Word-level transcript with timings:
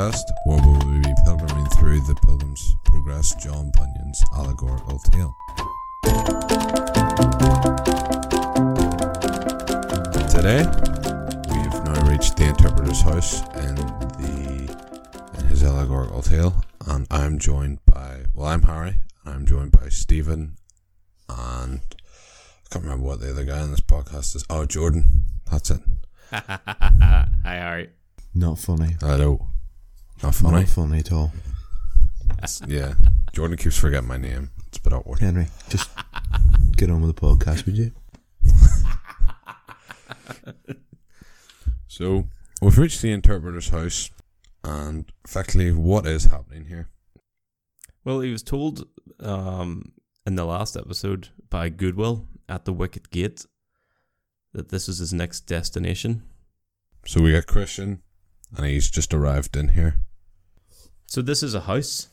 Podcast, 0.00 0.24
where 0.44 0.58
we 0.62 0.72
will 0.72 1.02
be 1.02 1.14
pilgriming 1.26 1.66
through 1.74 2.00
the 2.00 2.14
Pilgrim's 2.24 2.74
Progress 2.84 3.34
John 3.34 3.70
Bunyan's 3.76 4.24
allegorical 4.34 4.98
tale. 4.98 5.36
Today, 10.30 10.64
we 11.50 11.58
have 11.58 11.84
now 11.84 12.10
reached 12.10 12.38
the 12.38 12.46
interpreter's 12.48 13.02
house 13.02 13.42
in 13.56 13.74
the 13.74 14.78
in 15.38 15.46
his 15.48 15.62
allegorical 15.62 16.22
tale, 16.22 16.64
and 16.86 17.06
I'm 17.10 17.38
joined 17.38 17.84
by 17.84 18.24
well, 18.34 18.46
I'm 18.46 18.62
Harry, 18.62 18.94
and 19.26 19.34
I'm 19.34 19.44
joined 19.44 19.72
by 19.72 19.90
Stephen, 19.90 20.56
and 21.28 21.80
I 21.82 22.68
can't 22.70 22.84
remember 22.84 23.04
what 23.04 23.20
the 23.20 23.32
other 23.32 23.44
guy 23.44 23.62
in 23.62 23.70
this 23.70 23.80
podcast 23.80 24.34
is. 24.34 24.46
Oh, 24.48 24.64
Jordan. 24.64 25.26
That's 25.50 25.70
it. 25.70 25.80
Hi, 26.32 27.26
Harry. 27.44 27.90
Not 28.34 28.58
funny. 28.58 28.96
I 29.02 29.18
know. 29.18 29.49
Not 30.22 30.34
funny. 30.34 30.60
Not 30.60 30.68
funny 30.68 30.98
at 30.98 31.12
all. 31.12 31.32
Yeah. 32.66 32.94
Jordan 33.32 33.56
keeps 33.56 33.78
forgetting 33.78 34.08
my 34.08 34.16
name. 34.16 34.50
It's 34.68 34.78
a 34.78 34.82
bit 34.82 34.92
awkward. 34.92 35.20
Henry, 35.20 35.48
just 35.68 35.90
get 36.76 36.90
on 36.90 37.00
with 37.02 37.14
the 37.14 37.20
podcast, 37.20 37.66
would 37.66 37.76
you? 37.76 37.92
So 41.88 42.28
we've 42.62 42.78
reached 42.78 43.02
the 43.02 43.12
interpreter's 43.12 43.68
house, 43.70 44.10
and 44.64 45.10
effectively, 45.26 45.72
what 45.72 46.06
is 46.06 46.24
happening 46.24 46.66
here? 46.66 46.88
Well, 48.04 48.20
he 48.20 48.30
was 48.32 48.42
told 48.42 48.86
um, 49.18 49.92
in 50.24 50.36
the 50.36 50.44
last 50.46 50.76
episode 50.76 51.28
by 51.50 51.68
Goodwill 51.68 52.26
at 52.48 52.64
the 52.64 52.72
Wicket 52.72 53.10
Gate 53.10 53.44
that 54.52 54.70
this 54.70 54.88
is 54.88 54.98
his 54.98 55.12
next 55.12 55.40
destination. 55.40 56.22
So 57.04 57.20
we 57.20 57.32
got 57.32 57.46
Christian, 57.46 58.02
and 58.56 58.66
he's 58.66 58.88
just 58.88 59.12
arrived 59.12 59.56
in 59.56 59.68
here. 59.68 60.00
So 61.10 61.22
this 61.22 61.42
is 61.42 61.54
a 61.54 61.60
house 61.62 62.06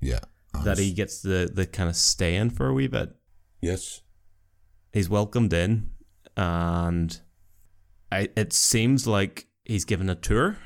Yeah. 0.00 0.20
that 0.64 0.78
he 0.78 0.92
gets 0.92 1.22
the, 1.22 1.50
the 1.52 1.66
kind 1.66 1.88
of 1.88 1.96
stay 1.96 2.36
in 2.36 2.50
for 2.50 2.68
a 2.68 2.72
wee 2.72 2.86
bit. 2.86 3.16
Yes. 3.60 4.00
He's 4.92 5.08
welcomed 5.08 5.52
in, 5.52 5.90
and 6.36 7.20
I, 8.12 8.28
it 8.36 8.52
seems 8.52 9.08
like 9.08 9.48
he's 9.64 9.84
given 9.84 10.08
a 10.08 10.14
tour. 10.14 10.56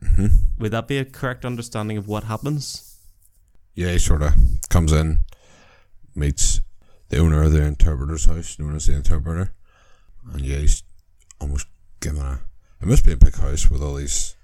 hmm 0.00 0.26
Would 0.58 0.70
that 0.70 0.86
be 0.86 0.98
a 0.98 1.04
correct 1.04 1.44
understanding 1.44 1.96
of 1.98 2.06
what 2.06 2.22
happens? 2.24 2.96
Yeah, 3.74 3.90
he 3.90 3.98
sort 3.98 4.22
of 4.22 4.34
comes 4.70 4.92
in, 4.92 5.24
meets 6.14 6.60
the 7.08 7.18
owner 7.18 7.42
of 7.42 7.50
the 7.52 7.62
interpreter's 7.62 8.26
house, 8.26 8.60
known 8.60 8.76
as 8.76 8.86
the 8.86 8.94
interpreter, 8.94 9.52
and 10.32 10.40
yeah, 10.40 10.58
he's 10.58 10.84
almost 11.40 11.66
given 11.98 12.22
a. 12.22 12.42
It 12.80 12.86
must 12.86 13.04
be 13.04 13.12
a 13.12 13.16
big 13.16 13.34
house 13.34 13.68
with 13.68 13.82
all 13.82 13.94
these, 13.94 14.36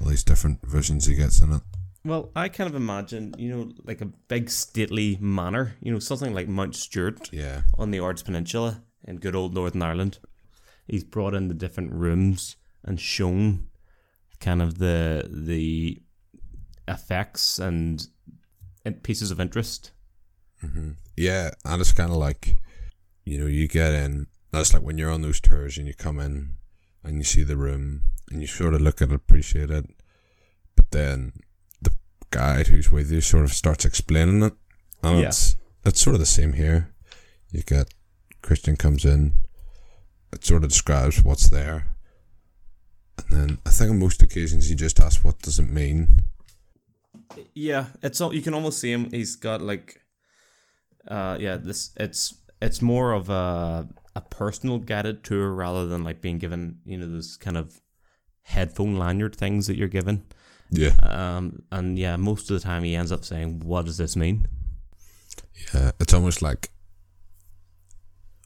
all 0.00 0.08
these 0.08 0.24
different 0.24 0.66
visions 0.66 1.04
he 1.04 1.14
gets 1.14 1.40
in 1.42 1.52
it. 1.52 1.62
Well, 2.04 2.30
I 2.34 2.48
kind 2.48 2.68
of 2.68 2.74
imagine, 2.74 3.34
you 3.36 3.54
know, 3.54 3.72
like 3.84 4.00
a 4.00 4.06
big 4.06 4.48
stately 4.50 5.18
manor, 5.20 5.74
you 5.82 5.92
know, 5.92 5.98
something 5.98 6.32
like 6.32 6.48
Mount 6.48 6.74
Stewart. 6.74 7.30
Yeah. 7.32 7.62
on 7.76 7.90
the 7.90 8.00
Ards 8.00 8.22
Peninsula 8.22 8.82
in 9.06 9.16
good 9.18 9.36
old 9.36 9.54
Northern 9.54 9.82
Ireland. 9.82 10.18
He's 10.86 11.04
brought 11.04 11.34
in 11.34 11.48
the 11.48 11.54
different 11.54 11.92
rooms 11.92 12.56
and 12.84 12.98
shown 12.98 13.68
kind 14.40 14.62
of 14.62 14.78
the 14.78 15.28
the 15.30 16.00
effects 16.88 17.58
and, 17.58 18.06
and 18.84 19.02
pieces 19.02 19.30
of 19.30 19.38
interest. 19.40 19.92
hmm 20.60 20.92
Yeah, 21.16 21.50
and 21.64 21.80
it's 21.80 21.92
kind 21.92 22.10
of 22.10 22.16
like, 22.16 22.56
you 23.24 23.38
know, 23.38 23.46
you 23.46 23.68
get 23.68 23.92
in. 23.92 24.26
That's 24.50 24.72
like 24.74 24.82
when 24.82 24.98
you're 24.98 25.12
on 25.12 25.22
those 25.22 25.40
tours 25.40 25.78
and 25.78 25.86
you 25.86 25.94
come 25.94 26.18
in 26.18 26.54
and 27.04 27.18
you 27.18 27.24
see 27.24 27.44
the 27.44 27.56
room 27.56 28.02
and 28.30 28.40
you 28.40 28.46
sort 28.48 28.74
of 28.74 28.80
look 28.80 29.00
at 29.02 29.10
it, 29.10 29.14
appreciate 29.14 29.70
it, 29.70 29.86
but 30.74 30.90
then 30.90 31.32
the 31.34 31.42
guide 32.30 32.68
who's 32.68 32.90
with 32.90 33.10
you 33.10 33.20
sort 33.20 33.44
of 33.44 33.52
starts 33.52 33.84
explaining 33.84 34.42
it, 34.42 34.54
and 35.02 35.20
Yeah. 35.20 35.28
it's 35.28 35.56
it's 35.84 36.00
sort 36.00 36.14
of 36.14 36.20
the 36.20 36.26
same 36.26 36.52
here. 36.54 36.90
You 37.50 37.62
get 37.62 37.92
Christian 38.42 38.76
comes 38.76 39.04
in, 39.04 39.34
it 40.32 40.44
sort 40.44 40.62
of 40.62 40.70
describes 40.70 41.22
what's 41.24 41.48
there, 41.50 41.88
and 43.18 43.26
then 43.30 43.58
I 43.66 43.70
think 43.70 43.90
on 43.90 43.98
most 43.98 44.22
occasions 44.22 44.70
you 44.70 44.76
just 44.76 45.00
ask 45.00 45.24
what 45.24 45.40
does 45.42 45.58
it 45.58 45.68
mean. 45.70 46.20
Yeah, 47.54 47.86
it's 48.02 48.20
all 48.20 48.34
you 48.34 48.42
can 48.42 48.54
almost 48.54 48.78
see 48.80 48.92
him. 48.92 49.10
He's 49.10 49.36
got 49.36 49.60
like, 49.62 50.00
uh, 51.08 51.36
yeah, 51.40 51.56
this 51.56 51.90
it's 51.96 52.34
it's 52.60 52.82
more 52.82 53.12
of 53.12 53.28
a 53.30 53.88
a 54.16 54.20
personal 54.20 54.78
guided 54.78 55.22
tour 55.22 55.52
rather 55.52 55.86
than 55.86 56.02
like 56.02 56.20
being 56.20 56.38
given 56.38 56.78
you 56.84 56.98
know 56.98 57.08
those 57.08 57.36
kind 57.36 57.56
of 57.56 57.80
headphone 58.42 58.96
lanyard 58.96 59.34
things 59.36 59.66
that 59.66 59.76
you're 59.76 59.88
given. 59.88 60.24
Yeah, 60.70 60.94
Um, 61.02 61.62
and 61.72 61.98
yeah, 61.98 62.16
most 62.16 62.50
of 62.50 62.54
the 62.54 62.60
time 62.60 62.84
he 62.84 62.94
ends 62.94 63.10
up 63.10 63.24
saying, 63.24 63.60
"What 63.60 63.86
does 63.86 63.96
this 63.96 64.14
mean?" 64.16 64.46
Yeah, 65.74 65.90
it's 65.98 66.14
almost 66.14 66.42
like 66.42 66.70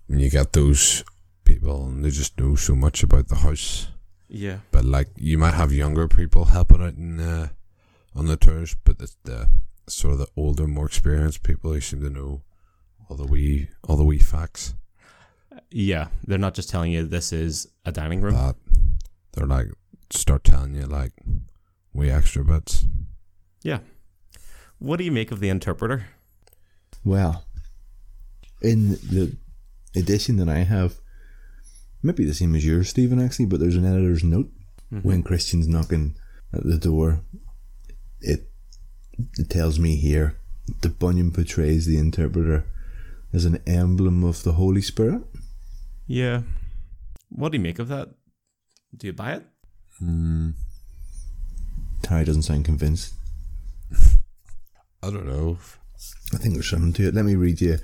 when 0.07 0.19
you 0.19 0.31
get 0.31 0.53
those 0.53 1.05
people 1.45 1.87
and 1.87 2.05
they 2.05 2.11
just 2.11 2.39
know 2.39 2.57
so 2.57 2.75
much 2.75 3.03
about 3.03 3.29
the 3.29 3.37
house. 3.37 3.89
Yeah. 4.29 4.59
But 4.71 4.85
like 4.85 5.09
you 5.17 5.39
might 5.39 5.55
have 5.55 5.73
younger 5.73 6.09
people 6.09 6.47
helping 6.47 6.83
out 6.83 6.95
in, 6.95 7.21
uh, 7.21 7.49
on 8.15 8.27
the 8.27 8.37
tours, 8.37 8.75
but 8.85 8.97
it's 9.01 9.17
the 9.25 9.49
sort 9.87 10.15
of 10.15 10.19
the 10.21 10.29
older, 10.37 10.67
more 10.67 10.87
experienced 10.87 11.43
people 11.43 11.73
who 11.73 11.81
seem 11.81 12.01
to 12.01 12.11
know 12.11 12.43
all 13.09 13.17
the 13.17 13.27
wee 13.27 13.69
all 13.87 13.97
the 13.97 14.05
wee 14.05 14.19
facts. 14.19 14.75
Yeah, 15.71 16.09
they're 16.27 16.39
not 16.39 16.55
just 16.55 16.71
telling 16.71 16.91
you 16.93 17.07
this 17.07 17.33
is 17.33 17.69
a 17.85 17.93
dining 17.93 18.21
room. 18.23 18.35
That 18.35 18.57
they're 19.33 19.47
like 19.47 19.69
start 20.11 20.45
telling 20.45 20.75
you 20.75 20.87
like 20.87 21.13
wee 21.95 22.11
extra 22.11 22.45
bits. 22.45 22.85
yeah. 23.63 23.79
What 24.79 24.97
do 24.99 25.05
you 25.05 25.13
make 25.13 25.31
of 25.31 25.41
the 25.41 25.49
interpreter? 25.49 26.07
Well, 27.05 27.45
in 28.61 28.91
the 28.91 29.37
edition 29.97 30.37
that 30.37 30.49
I 30.49 30.59
have, 30.59 30.97
might 32.03 32.17
be 32.17 32.25
the 32.27 32.35
same 32.35 32.55
as 32.55 32.67
yours, 32.67 32.91
Stephen, 32.91 33.19
actually, 33.21 33.47
but 33.47 33.61
there's 33.61 33.77
an 33.77 33.87
editor's 33.87 34.23
note 34.25 34.51
when 35.03 35.23
Christian's 35.23 35.67
knocking 35.67 36.17
at 36.53 36.65
the 36.65 36.77
door. 36.77 37.21
It 38.21 38.51
it 39.39 39.49
tells 39.49 39.79
me 39.79 39.97
here 39.97 40.37
that 40.83 40.99
Bunyan 40.99 41.31
portrays 41.31 41.87
the 41.87 41.97
interpreter 41.99 42.67
as 43.33 43.45
an 43.45 43.63
emblem 43.67 44.23
of 44.23 44.43
the 44.43 44.53
Holy 44.53 44.83
Spirit. 44.83 45.23
Yeah. 46.07 46.43
What 47.31 47.53
do 47.53 47.59
you 47.59 47.63
make 47.63 47.79
of 47.79 47.89
that? 47.89 48.11
Do 48.97 49.07
you 49.07 49.13
buy 49.13 49.33
it? 49.35 49.47
Hmm. 49.99 50.51
Harry 52.07 52.25
doesn't 52.25 52.43
sound 52.43 52.65
convinced. 52.65 53.15
I 55.03 55.11
don't 55.11 55.27
know. 55.27 55.59
I 56.33 56.39
think 56.39 56.55
there's 56.55 56.69
something 56.69 56.93
to 56.95 57.09
it. 57.09 57.15
Let 57.15 57.25
me 57.25 57.35
read 57.35 57.61
you 57.61 57.79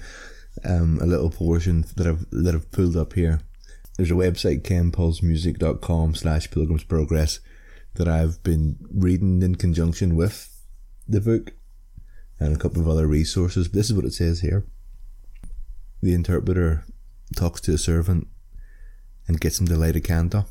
um, 0.64 0.98
a 1.00 1.06
little 1.06 1.30
portion 1.30 1.84
that 1.96 2.06
I've 2.06 2.26
that 2.30 2.54
I've 2.54 2.70
pulled 2.70 2.96
up 2.96 3.14
here. 3.14 3.40
There's 3.96 4.10
a 4.10 4.14
website, 4.14 4.62
kenpulsmusic.com 4.62 6.14
slash 6.14 6.50
pilgrim's 6.50 6.84
progress 6.84 7.40
that 7.94 8.08
I've 8.08 8.42
been 8.42 8.76
reading 8.90 9.42
in 9.42 9.56
conjunction 9.56 10.16
with 10.16 10.48
the 11.06 11.20
book 11.20 11.52
and 12.38 12.54
a 12.54 12.58
couple 12.58 12.80
of 12.80 12.88
other 12.88 13.06
resources. 13.06 13.68
But 13.68 13.74
this 13.74 13.90
is 13.90 13.96
what 13.96 14.06
it 14.06 14.14
says 14.14 14.40
here. 14.40 14.64
The 16.02 16.14
interpreter 16.14 16.84
talks 17.36 17.60
to 17.62 17.74
a 17.74 17.78
servant 17.78 18.26
and 19.28 19.40
gets 19.40 19.60
him 19.60 19.66
to 19.66 19.76
light 19.76 19.96
a 19.96 20.00
candle. 20.00 20.46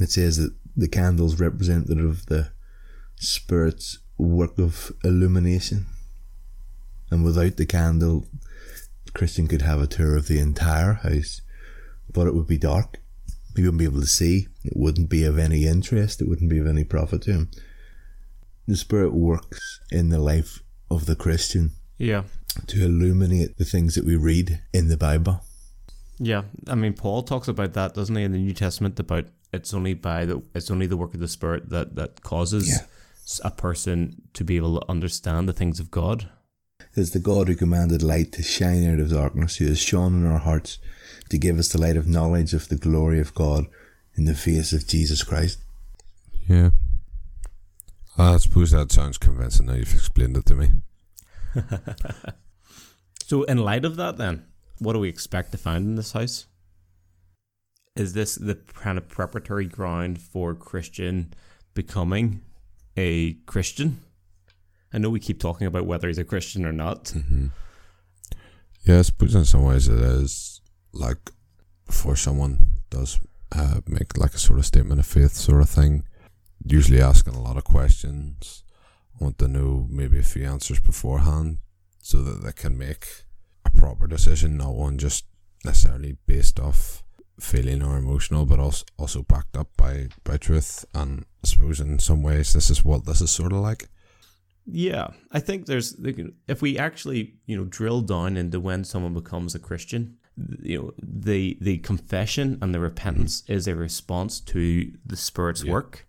It 0.00 0.10
says 0.10 0.36
that 0.36 0.54
the 0.76 0.88
candle's 0.88 1.40
representative 1.40 1.98
of 1.98 2.26
the 2.26 2.52
Spirit's 3.20 3.98
work 4.16 4.58
of 4.58 4.92
illumination. 5.04 5.86
And 7.10 7.24
without 7.24 7.56
the 7.56 7.66
candle, 7.66 8.26
Christian 9.14 9.48
could 9.48 9.62
have 9.62 9.80
a 9.80 9.86
tour 9.86 10.16
of 10.16 10.28
the 10.28 10.38
entire 10.38 10.94
house, 10.94 11.40
but 12.12 12.26
it 12.26 12.34
would 12.34 12.46
be 12.46 12.58
dark. 12.58 12.98
He 13.56 13.62
wouldn't 13.62 13.78
be 13.78 13.84
able 13.86 14.00
to 14.00 14.06
see. 14.06 14.46
It 14.64 14.74
wouldn't 14.76 15.08
be 15.08 15.24
of 15.24 15.38
any 15.38 15.66
interest. 15.66 16.20
It 16.20 16.28
wouldn't 16.28 16.50
be 16.50 16.58
of 16.58 16.66
any 16.66 16.84
profit 16.84 17.22
to 17.22 17.32
him. 17.32 17.50
The 18.68 18.76
Spirit 18.76 19.14
works 19.14 19.80
in 19.90 20.10
the 20.10 20.20
life 20.20 20.62
of 20.90 21.06
the 21.06 21.16
Christian 21.16 21.72
Yeah. 21.96 22.24
to 22.68 22.84
illuminate 22.84 23.56
the 23.56 23.64
things 23.64 23.94
that 23.94 24.04
we 24.04 24.14
read 24.16 24.60
in 24.72 24.88
the 24.88 24.96
Bible. 24.96 25.42
Yeah. 26.18 26.42
I 26.68 26.74
mean 26.74 26.92
Paul 26.92 27.22
talks 27.22 27.48
about 27.48 27.72
that, 27.72 27.94
doesn't 27.94 28.14
he, 28.14 28.22
in 28.22 28.32
the 28.32 28.38
New 28.38 28.52
Testament 28.54 29.00
about 29.00 29.26
it's 29.52 29.72
only 29.72 29.94
by 29.94 30.26
the 30.26 30.42
it's 30.54 30.70
only 30.70 30.86
the 30.86 30.96
work 30.96 31.14
of 31.14 31.20
the 31.20 31.28
Spirit 31.28 31.70
that, 31.70 31.94
that 31.96 32.22
causes 32.22 32.68
Yeah. 32.68 32.86
S- 33.28 33.40
a 33.44 33.50
person 33.50 34.22
to 34.32 34.42
be 34.44 34.56
able 34.56 34.80
to 34.80 34.88
understand 34.90 35.48
the 35.48 35.52
things 35.52 35.78
of 35.80 35.90
God. 35.90 36.30
It 36.80 36.98
is 37.00 37.10
the 37.12 37.18
God 37.20 37.48
who 37.48 37.54
commanded 37.54 38.02
light 38.02 38.32
to 38.32 38.42
shine 38.42 38.86
out 38.90 38.98
of 39.00 39.10
darkness, 39.10 39.56
who 39.56 39.66
has 39.66 39.78
shone 39.78 40.14
in 40.14 40.26
our 40.26 40.38
hearts 40.38 40.78
to 41.28 41.38
give 41.38 41.58
us 41.58 41.68
the 41.68 41.80
light 41.80 41.96
of 41.96 42.06
knowledge 42.06 42.54
of 42.54 42.68
the 42.68 42.76
glory 42.76 43.20
of 43.20 43.34
God 43.34 43.66
in 44.16 44.24
the 44.24 44.34
face 44.34 44.72
of 44.72 44.86
Jesus 44.88 45.22
Christ. 45.22 45.58
Yeah. 46.48 46.70
Ah, 48.16 48.34
I 48.34 48.36
suppose 48.38 48.70
that 48.70 48.90
sounds 48.90 49.18
convincing 49.18 49.66
now 49.66 49.74
you've 49.74 49.92
explained 49.94 50.36
it 50.36 50.46
to 50.46 50.54
me. 50.54 50.70
So 53.26 53.42
in 53.42 53.58
light 53.58 53.84
of 53.84 53.96
that 53.96 54.16
then, 54.16 54.46
what 54.78 54.94
do 54.94 55.00
we 55.00 55.10
expect 55.10 55.52
to 55.52 55.58
find 55.58 55.84
in 55.84 55.94
this 55.96 56.12
house? 56.12 56.46
is 57.94 58.12
this 58.14 58.36
the 58.36 58.54
kind 58.54 58.96
of 58.96 59.08
preparatory 59.08 59.66
ground 59.66 60.20
for 60.20 60.54
Christian 60.54 61.34
becoming 61.74 62.40
a 62.98 63.34
Christian? 63.46 64.00
I 64.92 64.98
know 64.98 65.10
we 65.10 65.20
keep 65.20 65.40
talking 65.40 65.66
about 65.66 65.86
whether 65.86 66.08
he's 66.08 66.18
a 66.18 66.24
Christian 66.24 66.66
or 66.66 66.72
not. 66.72 67.04
Mm-hmm. 67.04 67.46
Yeah, 68.82 68.98
I 68.98 69.02
suppose 69.02 69.34
in 69.34 69.44
some 69.44 69.64
ways 69.64 69.86
it 69.86 70.00
is 70.00 70.60
like 70.92 71.30
before 71.86 72.16
someone 72.16 72.82
does 72.90 73.20
uh, 73.52 73.80
make 73.86 74.18
like 74.18 74.34
a 74.34 74.38
sort 74.38 74.58
of 74.58 74.66
statement 74.66 75.00
of 75.00 75.06
faith 75.06 75.32
sort 75.32 75.60
of 75.60 75.70
thing, 75.70 76.04
usually 76.64 77.00
asking 77.00 77.34
a 77.34 77.42
lot 77.42 77.56
of 77.56 77.64
questions. 77.64 78.64
Want 79.20 79.38
to 79.38 79.48
know 79.48 79.86
maybe 79.90 80.18
a 80.18 80.22
few 80.22 80.44
answers 80.44 80.80
beforehand 80.80 81.58
so 82.00 82.22
that 82.22 82.42
they 82.44 82.52
can 82.52 82.78
make 82.78 83.06
a 83.64 83.70
proper 83.70 84.06
decision, 84.06 84.56
not 84.56 84.74
one 84.74 84.98
just 84.98 85.24
necessarily 85.64 86.16
based 86.26 86.58
off 86.58 87.02
feeling 87.40 87.82
or 87.82 87.96
emotional, 87.96 88.46
but 88.46 88.58
also 88.58 88.84
also 88.98 89.22
backed 89.22 89.56
up 89.56 89.68
by 89.76 90.08
by 90.24 90.36
truth. 90.36 90.84
And 90.94 91.24
I 91.44 91.46
suppose 91.46 91.80
in 91.80 91.98
some 91.98 92.22
ways 92.22 92.52
this 92.52 92.70
is 92.70 92.84
what 92.84 93.04
this 93.04 93.20
is 93.20 93.30
sort 93.30 93.52
of 93.52 93.60
like. 93.60 93.88
Yeah, 94.70 95.08
I 95.32 95.40
think 95.40 95.66
there's 95.66 95.96
if 96.46 96.60
we 96.60 96.78
actually 96.78 97.34
you 97.46 97.56
know 97.56 97.64
drill 97.64 98.02
down 98.02 98.36
into 98.36 98.60
when 98.60 98.84
someone 98.84 99.14
becomes 99.14 99.54
a 99.54 99.58
Christian, 99.58 100.18
you 100.62 100.78
know 100.78 100.92
the 101.02 101.56
the 101.60 101.78
confession 101.78 102.58
and 102.60 102.74
the 102.74 102.80
repentance 102.80 103.42
mm-hmm. 103.42 103.54
is 103.54 103.66
a 103.66 103.74
response 103.74 104.40
to 104.40 104.92
the 105.06 105.16
Spirit's 105.16 105.64
Yeah. 105.64 105.72
work, 105.72 106.06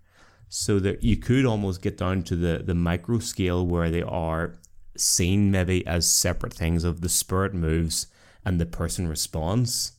so 0.49 0.79
that 0.79 1.03
you 1.03 1.15
could 1.15 1.45
almost 1.45 1.81
get 1.81 1.97
down 1.97 2.23
to 2.23 2.35
the 2.35 2.63
the 2.65 2.75
micro 2.75 3.19
scale 3.19 3.65
where 3.65 3.89
they 3.89 4.03
are 4.03 4.55
seen 4.97 5.51
maybe 5.51 5.85
as 5.87 6.05
separate 6.05 6.53
things 6.53 6.83
of 6.83 6.99
the 6.99 7.09
Spirit 7.09 7.53
moves 7.53 8.07
and 8.43 8.59
the 8.59 8.65
person 8.65 9.07
responds. 9.07 9.93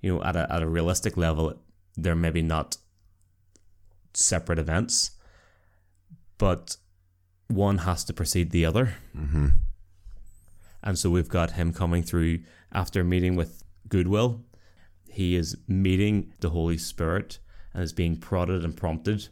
You 0.00 0.16
know, 0.16 0.22
at 0.22 0.36
a 0.36 0.50
at 0.52 0.62
a 0.62 0.68
realistic 0.68 1.16
level, 1.16 1.54
they're 1.96 2.14
maybe 2.14 2.42
not 2.42 2.76
separate 4.14 4.58
events, 4.58 5.12
but 6.38 6.76
one 7.48 7.78
has 7.78 8.04
to 8.04 8.12
precede 8.12 8.50
the 8.50 8.64
other. 8.64 8.94
Mm-hmm. 9.16 9.48
And 10.82 10.98
so 10.98 11.10
we've 11.10 11.28
got 11.28 11.52
him 11.52 11.72
coming 11.72 12.02
through 12.02 12.40
after 12.72 13.04
meeting 13.04 13.36
with 13.36 13.62
Goodwill. 13.88 14.42
He 15.08 15.36
is 15.36 15.56
meeting 15.66 16.32
the 16.40 16.50
Holy 16.50 16.78
Spirit 16.78 17.38
and 17.74 17.82
is 17.82 17.92
being 17.92 18.16
prodded 18.16 18.64
and 18.64 18.76
prompted. 18.76 19.28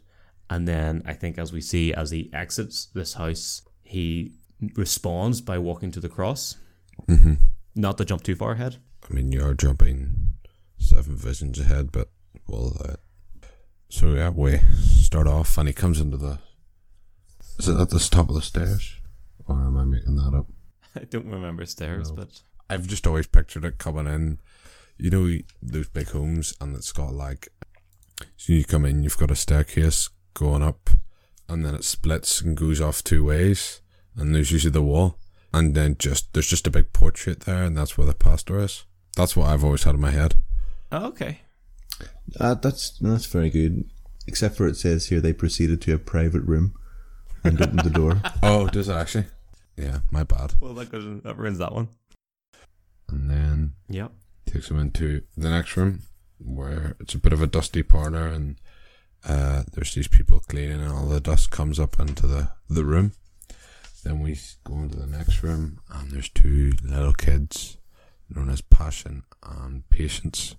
And 0.49 0.67
then 0.67 1.01
I 1.05 1.13
think 1.13 1.37
as 1.37 1.51
we 1.53 1.61
see 1.61 1.93
as 1.93 2.11
he 2.11 2.29
exits 2.33 2.87
this 2.87 3.13
house, 3.13 3.61
he 3.81 4.33
responds 4.75 5.41
by 5.41 5.57
walking 5.57 5.91
to 5.91 5.99
the 5.99 6.09
cross. 6.09 6.57
Mm-hmm. 7.07 7.35
Not 7.75 7.97
to 7.97 8.05
jump 8.05 8.23
too 8.23 8.35
far 8.35 8.51
ahead. 8.51 8.77
I 9.09 9.13
mean, 9.13 9.31
you 9.31 9.43
are 9.43 9.53
jumping 9.53 10.28
seven 10.79 11.15
visions 11.15 11.59
ahead, 11.59 11.91
but 11.91 12.09
well, 12.47 12.75
uh, 12.83 12.95
so 13.89 14.13
yeah, 14.13 14.29
we 14.29 14.57
start 14.81 15.27
off, 15.27 15.57
and 15.57 15.67
he 15.67 15.73
comes 15.73 15.99
into 15.99 16.17
the. 16.17 16.39
Is 17.57 17.67
it 17.67 17.79
at 17.79 17.89
the 17.89 17.99
top 17.99 18.29
of 18.29 18.35
the 18.35 18.41
stairs, 18.41 18.95
or 19.47 19.55
am 19.55 19.77
I 19.77 19.83
making 19.83 20.15
that 20.15 20.33
up? 20.35 20.47
I 20.95 21.01
don't 21.05 21.27
remember 21.27 21.65
stairs, 21.65 22.09
No. 22.09 22.15
but 22.15 22.41
I've 22.69 22.87
just 22.87 23.05
always 23.05 23.27
pictured 23.27 23.65
it 23.65 23.77
coming 23.77 24.07
in. 24.07 24.39
You 24.97 25.09
know 25.09 25.37
those 25.61 25.89
big 25.89 26.09
homes, 26.09 26.53
and 26.61 26.75
it's 26.75 26.91
got 26.91 27.13
like. 27.13 27.49
So 28.35 28.51
you 28.53 28.65
come 28.65 28.85
in, 28.85 29.03
you've 29.03 29.17
got 29.17 29.31
a 29.31 29.35
staircase 29.35 30.09
going 30.33 30.61
up, 30.63 30.89
and 31.47 31.65
then 31.65 31.73
it 31.75 31.83
splits 31.85 32.41
and 32.41 32.55
goes 32.57 32.81
off 32.81 33.03
two 33.03 33.23
ways, 33.25 33.81
and 34.15 34.33
there's 34.35 34.51
usually 34.51 34.71
the 34.71 34.81
wall, 34.81 35.17
and 35.53 35.73
then 35.75 35.95
just 35.97 36.33
there's 36.33 36.47
just 36.47 36.67
a 36.67 36.71
big 36.71 36.91
portrait 36.93 37.41
there, 37.41 37.63
and 37.63 37.77
that's 37.77 37.97
where 37.97 38.07
the 38.07 38.13
pastor 38.13 38.59
is. 38.59 38.83
That's 39.15 39.35
what 39.35 39.47
I've 39.47 39.63
always 39.63 39.83
had 39.83 39.95
in 39.95 40.01
my 40.01 40.11
head. 40.11 40.35
Oh, 40.91 41.05
okay. 41.07 41.41
Uh, 42.39 42.53
that's 42.55 42.97
that's 42.99 43.25
very 43.25 43.49
good. 43.49 43.89
Except 44.27 44.55
for 44.55 44.67
it 44.67 44.77
says 44.77 45.07
here 45.07 45.19
they 45.19 45.33
proceeded 45.33 45.81
to 45.81 45.93
a 45.95 45.97
private 45.99 46.41
room 46.43 46.73
and 47.43 47.59
opened 47.61 47.79
the 47.79 47.89
door. 47.89 48.21
Oh, 48.43 48.67
does 48.67 48.89
it 48.89 48.93
actually? 48.93 49.25
Yeah, 49.75 49.99
my 50.11 50.23
bad. 50.23 50.53
Well, 50.59 50.73
that 50.75 50.91
goes 50.91 51.21
that 51.23 51.37
ruins 51.37 51.57
that 51.57 51.73
one. 51.73 51.89
And 53.09 53.29
then 53.29 53.73
Yep. 53.89 54.11
takes 54.45 54.67
them 54.69 54.79
into 54.79 55.23
the 55.35 55.49
next 55.49 55.75
room 55.75 56.03
where 56.37 56.95
it's 56.99 57.15
a 57.15 57.19
bit 57.19 57.33
of 57.33 57.41
a 57.41 57.47
dusty 57.47 57.81
parlor 57.83 58.27
and 58.27 58.57
uh, 59.25 59.63
there's 59.73 59.93
these 59.95 60.07
people 60.07 60.39
cleaning 60.39 60.79
and 60.81 60.91
all 60.91 61.07
the 61.07 61.19
dust 61.19 61.49
comes 61.51 61.79
up 61.79 61.99
into 61.99 62.27
the, 62.27 62.49
the 62.69 62.85
room. 62.85 63.13
Then 64.03 64.19
we 64.21 64.39
go 64.63 64.75
into 64.75 64.97
the 64.97 65.07
next 65.07 65.43
room 65.43 65.79
and 65.91 66.11
there's 66.11 66.29
two 66.29 66.71
little 66.83 67.13
kids 67.13 67.77
known 68.29 68.49
as 68.49 68.61
Passion 68.61 69.23
and 69.43 69.89
Patience. 69.89 70.55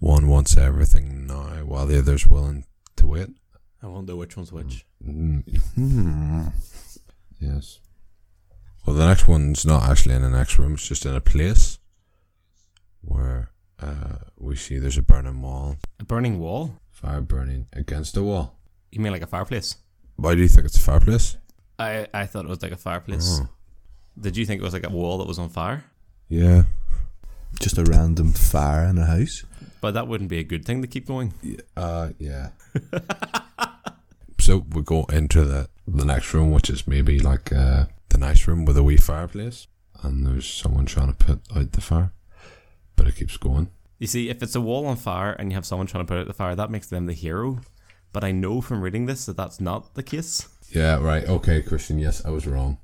One 0.00 0.28
wants 0.28 0.56
everything 0.56 1.26
now 1.26 1.64
while 1.64 1.86
the 1.86 1.98
other's 1.98 2.26
willing 2.26 2.64
to 2.96 3.06
wait. 3.06 3.28
I 3.82 3.86
wonder 3.86 4.14
which 4.16 4.36
one's 4.36 4.52
which. 4.52 4.84
Mm. 5.06 6.52
Yes. 7.40 7.80
Well, 8.86 8.96
the 8.96 9.06
next 9.06 9.28
one's 9.28 9.64
not 9.66 9.88
actually 9.88 10.14
in 10.14 10.22
the 10.22 10.30
next 10.30 10.58
room. 10.58 10.74
It's 10.74 10.86
just 10.88 11.06
in 11.06 11.14
a 11.14 11.20
place 11.20 11.78
where 13.02 13.50
uh, 13.80 14.16
we 14.36 14.56
see 14.56 14.78
there's 14.78 14.98
a 14.98 15.02
burning 15.02 15.40
wall, 15.40 15.76
A 16.00 16.04
burning 16.04 16.38
wall? 16.38 16.74
fire 16.90 17.20
burning 17.20 17.66
against 17.72 18.16
a 18.16 18.22
wall. 18.22 18.58
You 18.90 19.00
mean 19.00 19.12
like 19.12 19.22
a 19.22 19.26
fireplace? 19.28 19.76
Why 20.16 20.34
do 20.34 20.40
you 20.42 20.48
think 20.48 20.66
it's 20.66 20.76
a 20.76 20.80
fireplace? 20.80 21.36
I, 21.78 22.08
I 22.12 22.26
thought 22.26 22.44
it 22.44 22.48
was 22.48 22.60
like 22.62 22.72
a 22.72 22.76
fireplace. 22.76 23.38
Oh. 23.40 23.48
Did 24.20 24.36
you 24.36 24.44
think 24.44 24.60
it 24.60 24.64
was 24.64 24.72
like 24.72 24.84
a 24.86 24.90
wall 24.90 25.18
that 25.18 25.28
was 25.28 25.38
on 25.38 25.48
fire? 25.48 25.84
Yeah. 26.28 26.62
Just 27.60 27.78
a 27.78 27.84
random 27.84 28.32
fire 28.32 28.84
in 28.86 28.98
a 28.98 29.06
house. 29.06 29.44
But 29.80 29.94
that 29.94 30.08
wouldn't 30.08 30.30
be 30.30 30.38
a 30.38 30.44
good 30.44 30.64
thing 30.64 30.82
to 30.82 30.88
keep 30.88 31.06
going. 31.06 31.34
Yeah. 31.42 31.56
Uh, 31.76 32.10
yeah. 32.18 32.48
so 34.40 34.64
we 34.70 34.82
go 34.82 35.04
into 35.04 35.44
the 35.44 35.68
the 35.86 36.04
next 36.04 36.34
room, 36.34 36.50
which 36.50 36.68
is 36.68 36.86
maybe 36.86 37.18
like 37.18 37.52
uh, 37.52 37.86
the 38.08 38.18
nice 38.18 38.46
room 38.46 38.64
with 38.64 38.76
a 38.76 38.82
wee 38.82 38.96
fireplace, 38.96 39.66
and 40.02 40.26
there's 40.26 40.48
someone 40.48 40.86
trying 40.86 41.12
to 41.12 41.24
put 41.24 41.40
out 41.56 41.72
the 41.72 41.80
fire, 41.80 42.12
but 42.96 43.06
it 43.06 43.16
keeps 43.16 43.36
going. 43.36 43.70
You 43.98 44.06
see, 44.06 44.28
if 44.28 44.42
it's 44.42 44.54
a 44.54 44.60
wall 44.60 44.86
on 44.86 44.96
fire 44.96 45.32
and 45.32 45.50
you 45.50 45.56
have 45.56 45.66
someone 45.66 45.86
trying 45.86 46.04
to 46.04 46.08
put 46.08 46.18
out 46.18 46.26
the 46.26 46.32
fire, 46.32 46.54
that 46.54 46.70
makes 46.70 46.86
them 46.86 47.06
the 47.06 47.12
hero. 47.14 47.60
But 48.12 48.24
I 48.24 48.32
know 48.32 48.60
from 48.60 48.80
reading 48.80 49.06
this 49.06 49.26
that 49.26 49.36
that's 49.36 49.60
not 49.60 49.94
the 49.94 50.02
case. 50.02 50.48
Yeah, 50.70 50.98
right. 50.98 51.26
Okay, 51.26 51.62
Christian. 51.62 51.98
Yes, 51.98 52.22
I 52.26 52.28
was 52.28 52.46
wrong. 52.46 52.76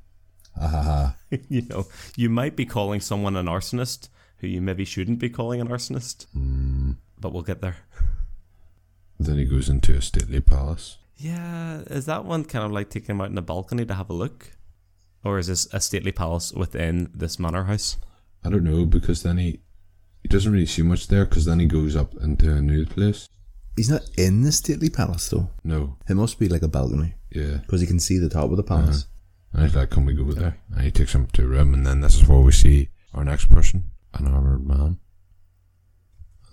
Ha 0.58 0.66
ha 0.66 0.82
ha. 0.82 1.16
you 1.50 1.60
know, 1.68 1.86
you 2.16 2.30
might 2.30 2.56
be 2.56 2.64
calling 2.64 2.98
someone 2.98 3.36
an 3.36 3.44
arsonist 3.44 4.08
who 4.38 4.46
you 4.46 4.62
maybe 4.62 4.86
shouldn't 4.86 5.18
be 5.18 5.28
calling 5.28 5.60
an 5.60 5.68
arsonist. 5.68 6.24
Mm. 6.34 6.63
But 7.24 7.32
we'll 7.32 7.42
get 7.42 7.62
there. 7.62 7.78
Then 9.18 9.38
he 9.38 9.46
goes 9.46 9.70
into 9.70 9.94
a 9.94 10.02
stately 10.02 10.42
palace. 10.42 10.98
Yeah, 11.16 11.78
is 11.86 12.04
that 12.04 12.26
one 12.26 12.44
kind 12.44 12.66
of 12.66 12.70
like 12.70 12.90
taking 12.90 13.14
him 13.14 13.22
out 13.22 13.30
in 13.30 13.38
a 13.38 13.42
balcony 13.42 13.86
to 13.86 13.94
have 13.94 14.10
a 14.10 14.12
look? 14.12 14.50
Or 15.24 15.38
is 15.38 15.46
this 15.46 15.66
a 15.72 15.80
stately 15.80 16.12
palace 16.12 16.52
within 16.52 17.10
this 17.14 17.38
manor 17.38 17.64
house? 17.64 17.96
I 18.44 18.50
don't 18.50 18.62
know 18.62 18.84
because 18.84 19.22
then 19.22 19.38
he 19.38 19.60
he 20.22 20.28
doesn't 20.28 20.52
really 20.52 20.66
see 20.66 20.82
much 20.82 21.08
there 21.08 21.24
because 21.24 21.46
then 21.46 21.60
he 21.60 21.64
goes 21.64 21.96
up 21.96 22.12
into 22.16 22.54
a 22.54 22.60
new 22.60 22.84
place. 22.84 23.26
He's 23.74 23.88
not 23.88 24.02
in 24.18 24.42
the 24.42 24.52
stately 24.52 24.90
palace 24.90 25.26
though. 25.30 25.48
No, 25.64 25.96
It 26.06 26.16
must 26.16 26.38
be 26.38 26.50
like 26.50 26.60
a 26.60 26.68
balcony 26.68 27.14
yeah. 27.30 27.56
because 27.62 27.80
you 27.80 27.86
can 27.86 28.00
see 28.00 28.18
the 28.18 28.28
top 28.28 28.50
of 28.50 28.58
the 28.58 28.62
palace. 28.62 29.04
Uh-huh. 29.54 29.60
And 29.60 29.66
he's 29.66 29.76
like, 29.76 29.88
"Can 29.88 30.04
we 30.04 30.12
go 30.12 30.30
there?" 30.32 30.58
And 30.74 30.82
he 30.82 30.90
takes 30.90 31.14
him 31.14 31.26
to 31.28 31.44
a 31.44 31.46
room, 31.46 31.72
and 31.72 31.86
then 31.86 32.02
this 32.02 32.16
is 32.16 32.28
where 32.28 32.40
we 32.40 32.52
see 32.52 32.90
our 33.14 33.24
next 33.24 33.46
person, 33.46 33.84
an 34.12 34.26
armored 34.26 34.66
man. 34.66 34.98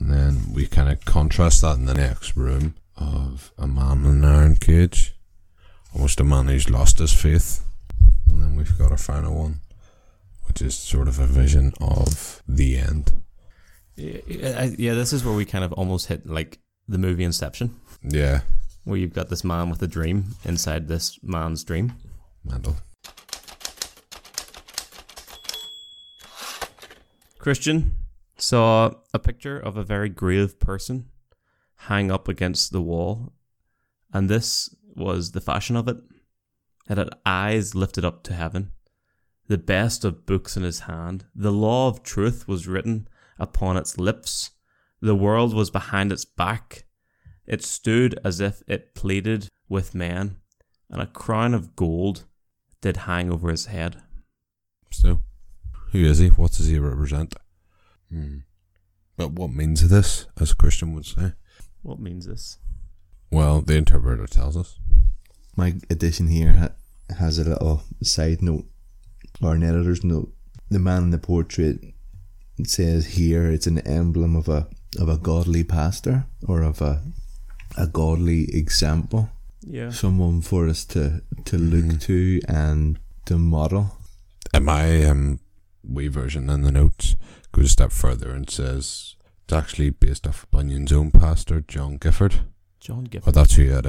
And 0.01 0.11
then 0.11 0.51
we 0.51 0.65
kind 0.65 0.89
of 0.91 1.05
contrast 1.05 1.61
that 1.61 1.77
in 1.77 1.85
the 1.85 1.93
next 1.93 2.35
room 2.35 2.73
of 2.97 3.51
a 3.55 3.67
man 3.67 3.99
in 4.03 4.23
an 4.23 4.25
iron 4.25 4.55
cage, 4.55 5.13
almost 5.93 6.19
a 6.19 6.23
man 6.23 6.47
who's 6.47 6.71
lost 6.71 6.97
his 6.97 7.13
faith. 7.13 7.63
And 8.27 8.41
then 8.41 8.55
we've 8.55 8.75
got 8.79 8.89
our 8.89 8.97
final 8.97 9.37
one, 9.39 9.59
which 10.47 10.59
is 10.59 10.73
sort 10.75 11.07
of 11.07 11.19
a 11.19 11.27
vision 11.27 11.73
of 11.79 12.41
the 12.47 12.77
end. 12.77 13.13
Yeah, 13.95 14.69
yeah, 14.75 14.95
this 14.95 15.13
is 15.13 15.23
where 15.23 15.35
we 15.35 15.45
kind 15.45 15.63
of 15.63 15.71
almost 15.73 16.07
hit 16.07 16.25
like 16.25 16.57
the 16.87 16.97
movie 16.97 17.23
Inception, 17.23 17.75
Yeah, 18.01 18.41
where 18.85 18.97
you've 18.97 19.13
got 19.13 19.29
this 19.29 19.43
man 19.43 19.69
with 19.69 19.83
a 19.83 19.87
dream 19.87 20.33
inside 20.43 20.87
this 20.87 21.19
man's 21.21 21.63
dream. 21.63 21.93
mental. 22.43 22.75
Christian 27.37 27.93
saw 28.41 28.91
a 29.13 29.19
picture 29.19 29.57
of 29.57 29.77
a 29.77 29.83
very 29.83 30.09
grave 30.09 30.59
person 30.59 31.09
hang 31.87 32.11
up 32.11 32.27
against 32.27 32.71
the 32.71 32.81
wall, 32.81 33.33
and 34.13 34.29
this 34.29 34.73
was 34.95 35.31
the 35.31 35.41
fashion 35.41 35.75
of 35.75 35.87
it. 35.87 35.97
It 36.89 36.97
had 36.97 37.09
eyes 37.25 37.75
lifted 37.75 38.03
up 38.03 38.23
to 38.23 38.33
heaven, 38.33 38.71
the 39.47 39.57
best 39.57 40.03
of 40.03 40.25
books 40.25 40.57
in 40.57 40.63
his 40.63 40.81
hand. 40.81 41.25
The 41.35 41.51
law 41.51 41.87
of 41.87 42.03
truth 42.03 42.47
was 42.47 42.67
written 42.67 43.07
upon 43.39 43.77
its 43.77 43.97
lips. 43.97 44.51
The 45.01 45.15
world 45.15 45.53
was 45.53 45.69
behind 45.69 46.11
its 46.11 46.25
back. 46.25 46.85
It 47.47 47.63
stood 47.63 48.19
as 48.23 48.39
if 48.39 48.61
it 48.67 48.93
pleaded 48.93 49.47
with 49.69 49.95
man, 49.95 50.37
and 50.89 51.01
a 51.01 51.07
crown 51.07 51.53
of 51.53 51.75
gold 51.75 52.25
did 52.81 52.97
hang 52.97 53.31
over 53.31 53.49
his 53.49 53.67
head. 53.67 54.01
So, 54.91 55.21
who 55.91 55.99
is 55.99 56.17
he? 56.19 56.27
What 56.29 56.51
does 56.51 56.67
he 56.67 56.77
represent? 56.77 57.35
Hmm. 58.11 58.37
But 59.17 59.31
what 59.33 59.51
means 59.51 59.87
this, 59.89 60.25
as 60.39 60.51
a 60.51 60.55
Christian 60.55 60.93
would 60.93 61.05
say? 61.05 61.33
What 61.81 61.99
means 61.99 62.25
this? 62.27 62.57
Well, 63.31 63.61
the 63.61 63.75
interpreter 63.77 64.27
tells 64.27 64.57
us. 64.57 64.79
My 65.55 65.75
edition 65.89 66.27
here 66.27 66.53
ha- 66.53 67.15
has 67.17 67.37
a 67.39 67.43
little 67.43 67.83
side 68.03 68.41
note 68.41 68.65
or 69.41 69.55
an 69.55 69.63
editor's 69.63 70.03
note. 70.03 70.31
The 70.69 70.79
man 70.79 71.03
in 71.03 71.11
the 71.11 71.17
portrait 71.17 71.79
says 72.65 73.05
here 73.17 73.49
it's 73.51 73.67
an 73.67 73.79
emblem 73.79 74.35
of 74.35 74.47
a 74.47 74.67
of 74.99 75.07
a 75.09 75.17
godly 75.17 75.63
pastor 75.63 76.25
or 76.47 76.61
of 76.63 76.81
a 76.81 77.01
a 77.77 77.87
godly 77.87 78.53
example, 78.55 79.29
Yeah. 79.61 79.89
someone 79.91 80.41
for 80.41 80.67
us 80.67 80.85
to 80.85 81.21
to 81.45 81.57
look 81.57 81.99
to 82.01 82.41
and 82.47 82.99
to 83.25 83.37
model. 83.37 83.97
And 84.53 84.65
my 84.65 85.05
um, 85.05 85.39
wee 85.83 86.07
version 86.09 86.49
in 86.49 86.61
the 86.61 86.71
notes 86.71 87.15
goes 87.51 87.65
a 87.65 87.69
step 87.69 87.91
further 87.91 88.31
and 88.31 88.49
says 88.49 89.15
it's 89.43 89.53
actually 89.53 89.89
based 89.89 90.27
off 90.27 90.45
Bunyan's 90.51 90.91
own 90.91 91.11
pastor, 91.11 91.61
John 91.61 91.97
Gifford. 91.97 92.41
John 92.79 93.03
But 93.03 93.11
Gifford. 93.11 93.33
that's 93.33 93.55
who 93.55 93.63
he 93.63 93.69
had 93.69 93.85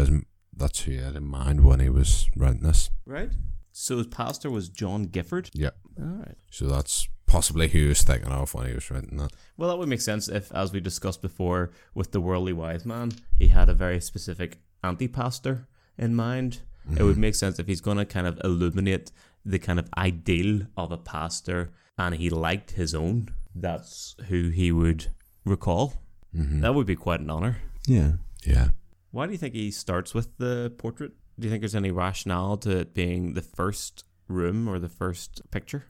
that's 0.54 0.80
who 0.80 0.92
he 0.92 0.98
had 0.98 1.16
in 1.16 1.24
mind 1.24 1.64
when 1.64 1.80
he 1.80 1.88
was 1.88 2.28
writing 2.36 2.62
this. 2.62 2.90
Right. 3.06 3.30
So 3.72 3.96
his 3.96 4.06
pastor 4.06 4.50
was 4.50 4.68
John 4.68 5.04
Gifford. 5.04 5.50
Yeah. 5.54 5.70
All 5.98 6.06
right. 6.06 6.36
So 6.50 6.66
that's 6.66 7.08
possibly 7.26 7.68
who 7.68 7.78
he 7.78 7.88
was 7.88 8.02
thinking 8.02 8.30
of 8.30 8.52
when 8.52 8.66
he 8.66 8.74
was 8.74 8.90
writing 8.90 9.16
that. 9.16 9.32
Well, 9.56 9.70
that 9.70 9.78
would 9.78 9.88
make 9.88 10.02
sense 10.02 10.28
if, 10.28 10.52
as 10.52 10.72
we 10.72 10.80
discussed 10.80 11.22
before, 11.22 11.70
with 11.94 12.12
the 12.12 12.20
worldly 12.20 12.52
wise 12.52 12.84
man, 12.84 13.12
he 13.38 13.48
had 13.48 13.70
a 13.70 13.74
very 13.74 14.00
specific 14.00 14.58
anti-pastor 14.84 15.66
in 15.96 16.14
mind. 16.14 16.60
It 16.90 17.02
would 17.02 17.12
mm-hmm. 17.12 17.20
make 17.20 17.34
sense 17.36 17.58
if 17.58 17.66
he's 17.68 17.80
going 17.80 17.98
to 17.98 18.04
kind 18.04 18.26
of 18.26 18.40
illuminate 18.44 19.12
the 19.44 19.58
kind 19.58 19.78
of 19.78 19.88
ideal 19.96 20.62
of 20.76 20.92
a 20.92 20.98
pastor, 20.98 21.70
and 21.96 22.16
he 22.16 22.28
liked 22.28 22.72
his 22.72 22.94
own. 22.94 23.28
That's 23.54 24.14
who 24.28 24.48
he 24.50 24.72
would 24.72 25.06
recall. 25.44 25.94
Mm-hmm. 26.34 26.60
That 26.60 26.74
would 26.74 26.86
be 26.86 26.96
quite 26.96 27.20
an 27.20 27.30
honor. 27.30 27.58
Yeah. 27.86 28.12
Yeah. 28.44 28.68
Why 29.10 29.26
do 29.26 29.32
you 29.32 29.38
think 29.38 29.54
he 29.54 29.70
starts 29.70 30.14
with 30.14 30.36
the 30.38 30.72
portrait? 30.78 31.12
Do 31.38 31.46
you 31.46 31.50
think 31.50 31.62
there's 31.62 31.74
any 31.74 31.90
rationale 31.90 32.56
to 32.58 32.78
it 32.78 32.94
being 32.94 33.34
the 33.34 33.42
first 33.42 34.04
room 34.28 34.68
or 34.68 34.78
the 34.78 34.88
first 34.88 35.42
picture? 35.50 35.86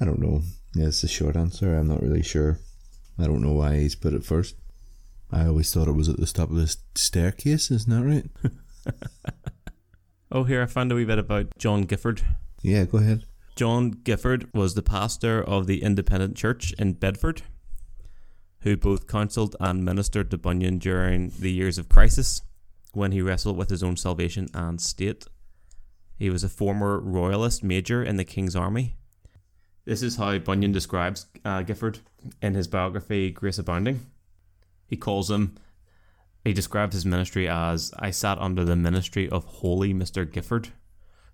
I 0.00 0.04
don't 0.04 0.20
know. 0.20 0.42
Yeah, 0.74 0.88
it's 0.88 1.04
a 1.04 1.08
short 1.08 1.36
answer. 1.36 1.74
I'm 1.74 1.88
not 1.88 2.02
really 2.02 2.22
sure. 2.22 2.58
I 3.18 3.24
don't 3.24 3.42
know 3.42 3.52
why 3.52 3.76
he's 3.76 3.94
put 3.94 4.12
it 4.12 4.24
first. 4.24 4.56
I 5.30 5.46
always 5.46 5.72
thought 5.72 5.88
it 5.88 5.92
was 5.92 6.08
at 6.08 6.18
the 6.18 6.26
top 6.26 6.50
of 6.50 6.56
the 6.56 6.76
staircase, 6.94 7.70
isn't 7.70 7.90
that 7.90 8.04
right? 8.04 8.52
Oh, 10.34 10.42
here 10.42 10.60
I 10.60 10.66
found 10.66 10.90
a 10.90 10.96
wee 10.96 11.04
bit 11.04 11.20
about 11.20 11.56
John 11.58 11.82
Gifford. 11.82 12.22
Yeah, 12.60 12.86
go 12.86 12.98
ahead. 12.98 13.24
John 13.56 13.90
Gifford 13.90 14.52
was 14.52 14.74
the 14.74 14.82
pastor 14.82 15.40
of 15.40 15.68
the 15.68 15.82
Independent 15.82 16.36
Church 16.36 16.72
in 16.72 16.94
Bedford, 16.94 17.42
who 18.60 18.76
both 18.76 19.06
counselled 19.06 19.54
and 19.60 19.84
ministered 19.84 20.28
to 20.32 20.38
Bunyan 20.38 20.78
during 20.78 21.30
the 21.38 21.52
years 21.52 21.78
of 21.78 21.88
crisis 21.88 22.42
when 22.94 23.12
he 23.12 23.22
wrestled 23.22 23.56
with 23.56 23.70
his 23.70 23.82
own 23.82 23.96
salvation 23.96 24.48
and 24.54 24.80
state. 24.80 25.26
He 26.16 26.30
was 26.30 26.42
a 26.42 26.48
former 26.48 26.98
royalist 26.98 27.62
major 27.62 28.02
in 28.02 28.16
the 28.16 28.24
King's 28.24 28.56
Army. 28.56 28.96
This 29.84 30.02
is 30.02 30.16
how 30.16 30.36
Bunyan 30.38 30.72
describes 30.72 31.26
uh, 31.44 31.62
Gifford 31.62 32.00
in 32.42 32.54
his 32.54 32.66
biography, 32.66 33.30
Grace 33.30 33.58
Abounding. 33.58 34.00
He 34.86 34.96
calls 34.96 35.30
him, 35.30 35.56
he 36.44 36.52
described 36.52 36.92
his 36.92 37.06
ministry 37.06 37.46
as 37.46 37.94
I 38.00 38.10
sat 38.10 38.38
under 38.38 38.64
the 38.64 38.74
ministry 38.74 39.28
of 39.28 39.44
holy 39.44 39.94
Mr. 39.94 40.30
Gifford, 40.30 40.70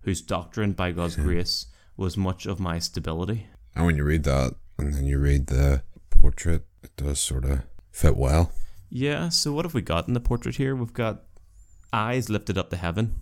whose 0.02 0.20
doctrine, 0.20 0.72
by 0.72 0.90
God's 0.92 1.16
grace, 1.16 1.66
was 2.00 2.16
much 2.16 2.46
of 2.46 2.58
my 2.58 2.78
stability. 2.78 3.46
And 3.76 3.86
when 3.86 3.96
you 3.96 4.04
read 4.04 4.24
that 4.24 4.54
and 4.78 4.94
then 4.94 5.04
you 5.04 5.18
read 5.18 5.46
the 5.46 5.82
portrait, 6.08 6.64
it 6.82 6.96
does 6.96 7.20
sort 7.20 7.44
of 7.44 7.60
fit 7.92 8.16
well. 8.16 8.52
Yeah, 8.88 9.28
so 9.28 9.52
what 9.52 9.64
have 9.64 9.74
we 9.74 9.82
got 9.82 10.08
in 10.08 10.14
the 10.14 10.20
portrait 10.20 10.56
here? 10.56 10.74
We've 10.74 10.92
got 10.92 11.22
eyes 11.92 12.28
lifted 12.28 12.58
up 12.58 12.70
to 12.70 12.76
heaven, 12.76 13.20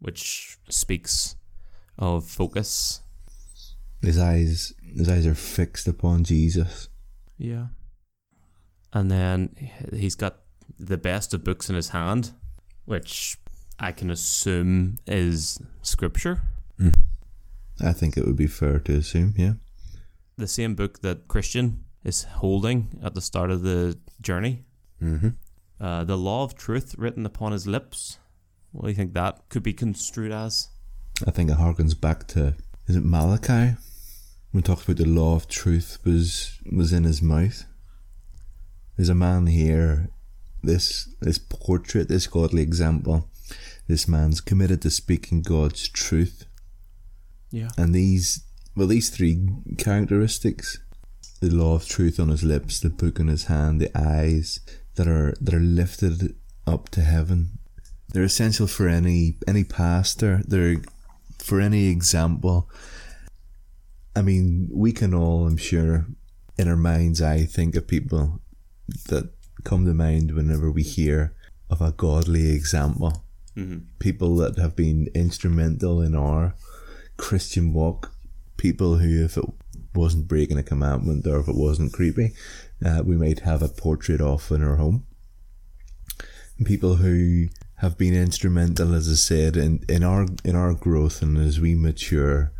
which 0.00 0.58
speaks 0.68 1.36
of 1.98 2.26
focus. 2.26 3.02
His 4.02 4.18
eyes, 4.18 4.72
his 4.96 5.08
eyes 5.08 5.26
are 5.26 5.34
fixed 5.34 5.86
upon 5.86 6.24
Jesus. 6.24 6.88
Yeah. 7.38 7.66
And 8.92 9.10
then 9.10 9.54
he's 9.92 10.14
got 10.14 10.38
the 10.78 10.98
best 10.98 11.34
of 11.34 11.44
books 11.44 11.68
in 11.68 11.76
his 11.76 11.90
hand, 11.90 12.32
which 12.86 13.38
I 13.78 13.92
can 13.92 14.10
assume 14.10 14.96
is 15.06 15.60
scripture. 15.82 16.40
Hmm. 16.78 16.90
I 17.80 17.92
think 17.92 18.16
it 18.16 18.26
would 18.26 18.36
be 18.36 18.46
fair 18.46 18.78
to 18.80 18.96
assume, 18.96 19.34
yeah. 19.36 19.54
The 20.36 20.48
same 20.48 20.74
book 20.74 21.00
that 21.00 21.28
Christian 21.28 21.84
is 22.04 22.24
holding 22.24 22.98
at 23.02 23.14
the 23.14 23.20
start 23.20 23.50
of 23.50 23.62
the 23.62 23.98
journey. 24.20 24.64
Mm-hmm. 25.02 25.30
Uh, 25.80 26.04
the 26.04 26.16
law 26.16 26.44
of 26.44 26.54
truth 26.54 26.94
written 26.98 27.26
upon 27.26 27.52
his 27.52 27.66
lips. 27.66 28.18
What 28.72 28.84
do 28.84 28.88
you 28.88 28.94
think 28.94 29.14
that 29.14 29.48
could 29.48 29.62
be 29.62 29.72
construed 29.72 30.32
as? 30.32 30.68
I 31.26 31.30
think 31.30 31.50
it 31.50 31.58
harkens 31.58 31.98
back 31.98 32.26
to 32.28 32.54
is 32.86 32.96
it 32.96 33.04
Malachi? 33.04 33.76
When 34.50 34.60
it 34.60 34.64
talks 34.64 34.84
about 34.84 34.98
the 34.98 35.06
law 35.06 35.36
of 35.36 35.48
truth 35.48 35.98
was 36.04 36.58
was 36.70 36.92
in 36.92 37.04
his 37.04 37.22
mouth. 37.22 37.64
There's 38.96 39.08
a 39.08 39.14
man 39.14 39.46
here, 39.46 40.10
this 40.62 41.08
this 41.20 41.38
portrait, 41.38 42.08
this 42.08 42.26
godly 42.26 42.62
example. 42.62 43.28
This 43.86 44.08
man's 44.08 44.40
committed 44.40 44.82
to 44.82 44.90
speaking 44.90 45.42
God's 45.42 45.88
truth. 45.88 46.46
Yeah. 47.54 47.70
And 47.78 47.94
these 47.94 48.44
well 48.74 48.88
these 48.88 49.10
three 49.10 49.48
characteristics 49.78 50.78
the 51.40 51.54
law 51.54 51.74
of 51.74 51.86
truth 51.86 52.18
on 52.18 52.28
his 52.28 52.42
lips, 52.42 52.80
the 52.80 52.90
book 52.90 53.18
in 53.18 53.28
his 53.28 53.44
hand, 53.44 53.80
the 53.80 53.96
eyes 53.96 54.60
that 54.94 55.06
are 55.06 55.34
that 55.40 55.54
are 55.54 55.60
lifted 55.60 56.34
up 56.66 56.88
to 56.90 57.02
heaven. 57.02 57.58
They're 58.08 58.22
essential 58.24 58.66
for 58.66 58.88
any 58.88 59.36
any 59.46 59.64
pastor. 59.64 60.42
They're 60.46 60.76
for 61.38 61.60
any 61.60 61.88
example. 61.88 62.68
I 64.16 64.22
mean, 64.22 64.70
we 64.72 64.92
can 64.92 65.12
all, 65.12 65.46
I'm 65.46 65.56
sure, 65.56 66.06
in 66.56 66.68
our 66.68 66.76
mind's 66.76 67.20
eye, 67.20 67.44
think 67.44 67.74
of 67.74 67.88
people 67.88 68.40
that 69.08 69.30
come 69.64 69.84
to 69.86 69.94
mind 69.94 70.34
whenever 70.34 70.70
we 70.70 70.82
hear 70.82 71.34
of 71.68 71.82
a 71.82 71.92
godly 71.92 72.52
example. 72.52 73.24
Mm-hmm. 73.56 73.78
People 73.98 74.36
that 74.36 74.58
have 74.58 74.76
been 74.76 75.08
instrumental 75.14 76.00
in 76.00 76.14
our 76.14 76.54
Christian 77.16 77.72
walk. 77.72 78.12
People 78.56 78.98
who, 78.98 79.24
if 79.24 79.36
it 79.36 79.44
wasn't 79.94 80.28
breaking 80.28 80.58
a 80.58 80.62
commandment 80.62 81.26
or 81.26 81.40
if 81.40 81.48
it 81.48 81.56
wasn't 81.56 81.92
creepy, 81.92 82.32
uh, 82.84 83.02
we 83.04 83.16
might 83.16 83.40
have 83.40 83.62
a 83.62 83.68
portrait 83.68 84.20
of 84.20 84.50
in 84.50 84.62
our 84.62 84.76
home. 84.76 85.06
People 86.64 86.96
who 86.96 87.48
have 87.76 87.98
been 87.98 88.14
instrumental, 88.14 88.94
as 88.94 89.10
I 89.10 89.14
said, 89.14 89.56
in, 89.56 89.84
in 89.88 90.02
our 90.04 90.26
in 90.44 90.54
our 90.54 90.72
growth 90.72 91.20
and 91.20 91.36
as 91.36 91.60
we 91.60 91.74
mature. 91.74 92.52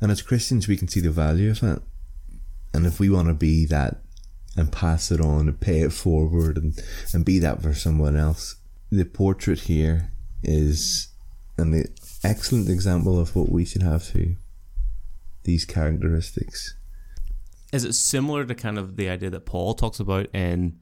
And 0.00 0.10
as 0.10 0.20
Christians, 0.20 0.68
we 0.68 0.76
can 0.76 0.88
see 0.88 1.00
the 1.00 1.10
value 1.10 1.50
of 1.50 1.62
it. 1.62 1.80
And 2.74 2.86
if 2.86 3.00
we 3.00 3.08
want 3.08 3.28
to 3.28 3.34
be 3.34 3.64
that 3.66 4.02
and 4.56 4.70
pass 4.70 5.10
it 5.10 5.20
on 5.20 5.48
and 5.48 5.60
pay 5.60 5.80
it 5.80 5.92
forward 5.92 6.58
and, 6.58 6.78
and 7.14 7.24
be 7.24 7.38
that 7.38 7.62
for 7.62 7.72
someone 7.72 8.16
else, 8.16 8.56
the 8.90 9.04
portrait 9.04 9.60
here 9.60 10.10
is 10.42 11.08
an 11.56 11.84
excellent 12.26 12.68
example 12.68 13.18
of 13.18 13.34
what 13.36 13.50
we 13.50 13.64
should 13.64 13.82
have 13.82 14.04
too. 14.04 14.36
These 15.44 15.64
characteristics. 15.64 16.74
Is 17.72 17.84
it 17.84 17.94
similar 17.94 18.44
to 18.44 18.54
kind 18.54 18.78
of 18.78 18.96
the 18.96 19.08
idea 19.08 19.30
that 19.30 19.46
Paul 19.46 19.74
talks 19.74 20.00
about 20.00 20.26
in, 20.34 20.78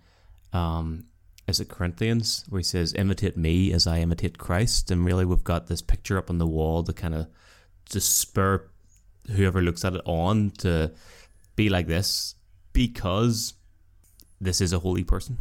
um, 0.52 1.04
is 1.46 1.60
it 1.60 1.68
Corinthians, 1.68 2.44
where 2.48 2.60
he 2.60 2.64
says, 2.64 2.94
"Imitate 2.94 3.36
me 3.36 3.72
as 3.72 3.86
I 3.86 4.00
imitate 4.00 4.38
Christ," 4.38 4.90
and 4.90 5.04
really 5.04 5.24
we've 5.24 5.44
got 5.44 5.66
this 5.66 5.82
picture 5.82 6.16
up 6.16 6.30
on 6.30 6.38
the 6.38 6.46
wall 6.46 6.82
to 6.84 6.92
kind 6.92 7.14
of 7.14 7.26
to 7.90 8.00
spur 8.00 8.66
whoever 9.30 9.60
looks 9.60 9.84
at 9.84 9.94
it 9.94 10.02
on 10.04 10.50
to 10.50 10.92
be 11.56 11.68
like 11.68 11.86
this 11.86 12.34
because 12.72 13.54
this 14.40 14.60
is 14.60 14.72
a 14.72 14.78
holy 14.78 15.04
person. 15.04 15.38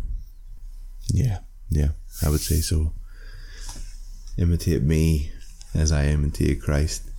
Yeah, 1.07 1.39
yeah, 1.69 1.89
I 2.25 2.29
would 2.29 2.41
say 2.41 2.60
so. 2.60 2.93
Imitate 4.38 4.81
me 4.83 5.31
as 5.74 5.92
I 5.92 6.06
imitate 6.06 6.62
Christ. 6.62 7.10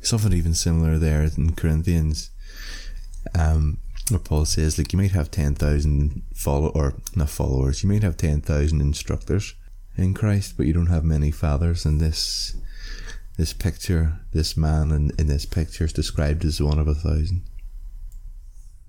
Something 0.00 0.32
even 0.32 0.54
similar 0.54 0.98
there 0.98 1.22
in 1.22 1.54
Corinthians, 1.54 2.30
um, 3.38 3.78
where 4.10 4.18
Paul 4.18 4.44
says, 4.44 4.78
like, 4.78 4.92
you 4.92 4.98
might 4.98 5.12
have 5.12 5.30
10,000 5.30 6.22
follow 6.34 6.68
or 6.68 6.94
not 7.14 7.30
followers, 7.30 7.82
you 7.82 7.88
might 7.88 8.02
have 8.02 8.16
10,000 8.16 8.80
instructors 8.80 9.54
in 9.96 10.14
Christ, 10.14 10.54
but 10.56 10.66
you 10.66 10.72
don't 10.72 10.86
have 10.86 11.04
many 11.04 11.30
fathers. 11.30 11.84
And 11.84 12.00
this, 12.00 12.56
this 13.36 13.52
picture, 13.52 14.20
this 14.32 14.56
man 14.56 14.92
in, 14.92 15.10
in 15.18 15.26
this 15.26 15.44
picture 15.44 15.84
is 15.84 15.92
described 15.92 16.44
as 16.44 16.62
one 16.62 16.78
of 16.78 16.86
a 16.86 16.94
thousand. 16.94 17.42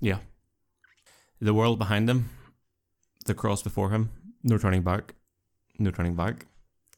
Yeah. 0.00 0.18
The 1.40 1.54
world 1.54 1.78
behind 1.78 2.08
him, 2.08 2.30
the 3.26 3.34
cross 3.34 3.62
before 3.62 3.90
him, 3.90 4.10
no 4.42 4.56
turning 4.58 4.82
back, 4.82 5.14
no 5.78 5.90
turning 5.90 6.14
back, 6.14 6.46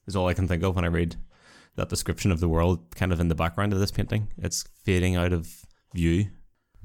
is 0.07 0.17
all 0.17 0.29
I 0.29 0.35
can 0.35 0.49
think 0.49 0.63
of 0.63 0.77
when 0.77 0.85
I 0.85 0.89
read 0.89 1.17
that 1.77 1.89
description 1.89 2.31
of 2.31 2.41
the 2.41 2.49
world 2.49 2.95
kind 2.95 3.13
of 3.13 3.21
in 3.21 3.29
the 3.29 3.35
background 3.35 3.73
of 3.73 3.79
this 3.79 3.91
painting. 3.91 4.29
It's 4.39 4.65
fading 4.85 5.17
out 5.17 5.33
of 5.33 5.49
view. 5.95 6.27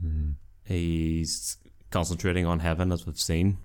Hmm. 0.01 0.31
He's 0.63 1.57
concentrating 1.91 2.45
on 2.45 2.59
heaven, 2.59 2.91
as 2.91 3.05
we've 3.05 3.19
seen. 3.19 3.57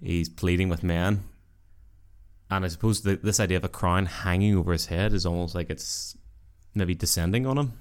He's 0.00 0.28
pleading 0.28 0.68
with 0.68 0.82
man. 0.82 1.24
And 2.50 2.64
I 2.64 2.68
suppose 2.68 3.02
the, 3.02 3.16
this 3.16 3.40
idea 3.40 3.58
of 3.58 3.64
a 3.64 3.68
crown 3.68 4.06
hanging 4.06 4.56
over 4.56 4.72
his 4.72 4.86
head 4.86 5.12
is 5.12 5.26
almost 5.26 5.54
like 5.54 5.70
it's 5.70 6.16
maybe 6.74 6.94
descending 6.94 7.46
on 7.46 7.58
him. 7.58 7.72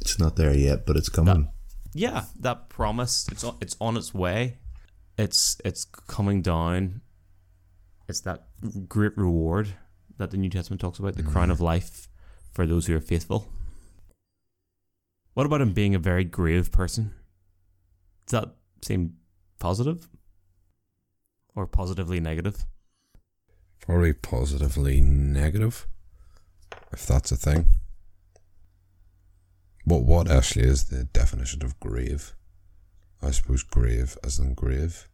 It's 0.00 0.18
not 0.18 0.36
there 0.36 0.54
yet, 0.54 0.86
but 0.86 0.96
it's 0.96 1.08
coming. 1.08 1.48
Yeah, 1.94 2.24
that 2.40 2.68
promise 2.68 3.28
it's 3.30 3.44
on, 3.44 3.56
it's 3.60 3.76
on 3.80 3.96
its 3.96 4.14
way. 4.14 4.58
It's 5.18 5.60
it's 5.64 5.84
coming 5.84 6.42
down. 6.42 7.02
It's 8.12 8.20
that 8.20 8.44
great 8.88 9.16
reward 9.16 9.72
that 10.18 10.30
the 10.30 10.36
New 10.36 10.50
Testament 10.50 10.82
talks 10.82 10.98
about, 10.98 11.16
the 11.16 11.22
crown 11.22 11.50
of 11.50 11.60
mm. 11.60 11.62
life 11.62 12.08
for 12.52 12.66
those 12.66 12.84
who 12.84 12.94
are 12.94 13.00
faithful. 13.00 13.48
What 15.32 15.46
about 15.46 15.62
him 15.62 15.72
being 15.72 15.94
a 15.94 15.98
very 15.98 16.22
grave 16.22 16.70
person? 16.70 17.14
Does 18.26 18.38
that 18.38 18.54
seem 18.82 19.14
positive? 19.58 20.10
Or 21.54 21.66
positively 21.66 22.20
negative? 22.20 22.66
Probably 23.80 24.12
positively 24.12 25.00
negative, 25.00 25.86
if 26.92 27.06
that's 27.06 27.32
a 27.32 27.36
thing. 27.36 27.68
But 29.86 30.02
what 30.02 30.30
actually 30.30 30.66
is 30.66 30.84
the 30.84 31.04
definition 31.04 31.64
of 31.64 31.80
grave? 31.80 32.34
I 33.22 33.30
suppose 33.30 33.62
grave 33.62 34.18
as 34.22 34.38
in 34.38 34.52
grave. 34.52 35.08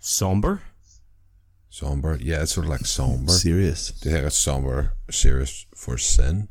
Somber? 0.00 0.62
Somber. 1.72 2.18
Yeah, 2.20 2.42
it's 2.42 2.52
sort 2.52 2.66
of 2.66 2.70
like 2.70 2.84
somber. 2.84 3.30
Serious. 3.32 3.92
Do 3.92 4.08
you 4.08 4.14
think 4.16 4.26
it's 4.26 4.36
somber, 4.36 4.94
serious 5.10 5.66
for 5.74 5.96
sin? 5.96 6.48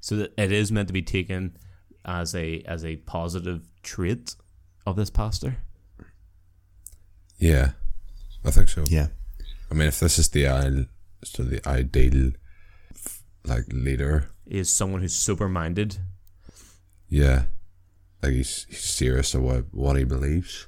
So 0.00 0.16
that 0.16 0.32
it 0.36 0.50
is 0.52 0.70
meant 0.72 0.88
to 0.88 0.92
be 0.92 1.02
taken 1.02 1.56
as 2.04 2.34
a 2.34 2.60
as 2.62 2.84
a 2.84 2.96
positive 2.96 3.62
trait 3.82 4.34
of 4.84 4.96
this 4.96 5.10
pastor. 5.10 5.58
Yeah, 7.38 7.72
I 8.44 8.50
think 8.50 8.68
so. 8.68 8.84
Yeah. 8.88 9.08
I 9.70 9.74
mean, 9.74 9.88
if 9.88 10.00
this 10.00 10.18
is 10.18 10.28
the 10.28 10.46
ideal, 10.46 10.86
so 11.24 11.42
the 11.42 11.66
ideal, 11.68 12.32
like 13.44 13.64
leader, 13.72 14.30
Is 14.46 14.70
someone 14.70 15.00
who's 15.02 15.14
sober 15.14 15.48
minded. 15.48 15.98
yeah, 17.08 17.44
like 18.22 18.32
he's, 18.32 18.64
he's 18.68 18.80
serious 18.84 19.34
about 19.34 19.66
what 19.72 19.96
he 19.96 20.04
believes. 20.04 20.66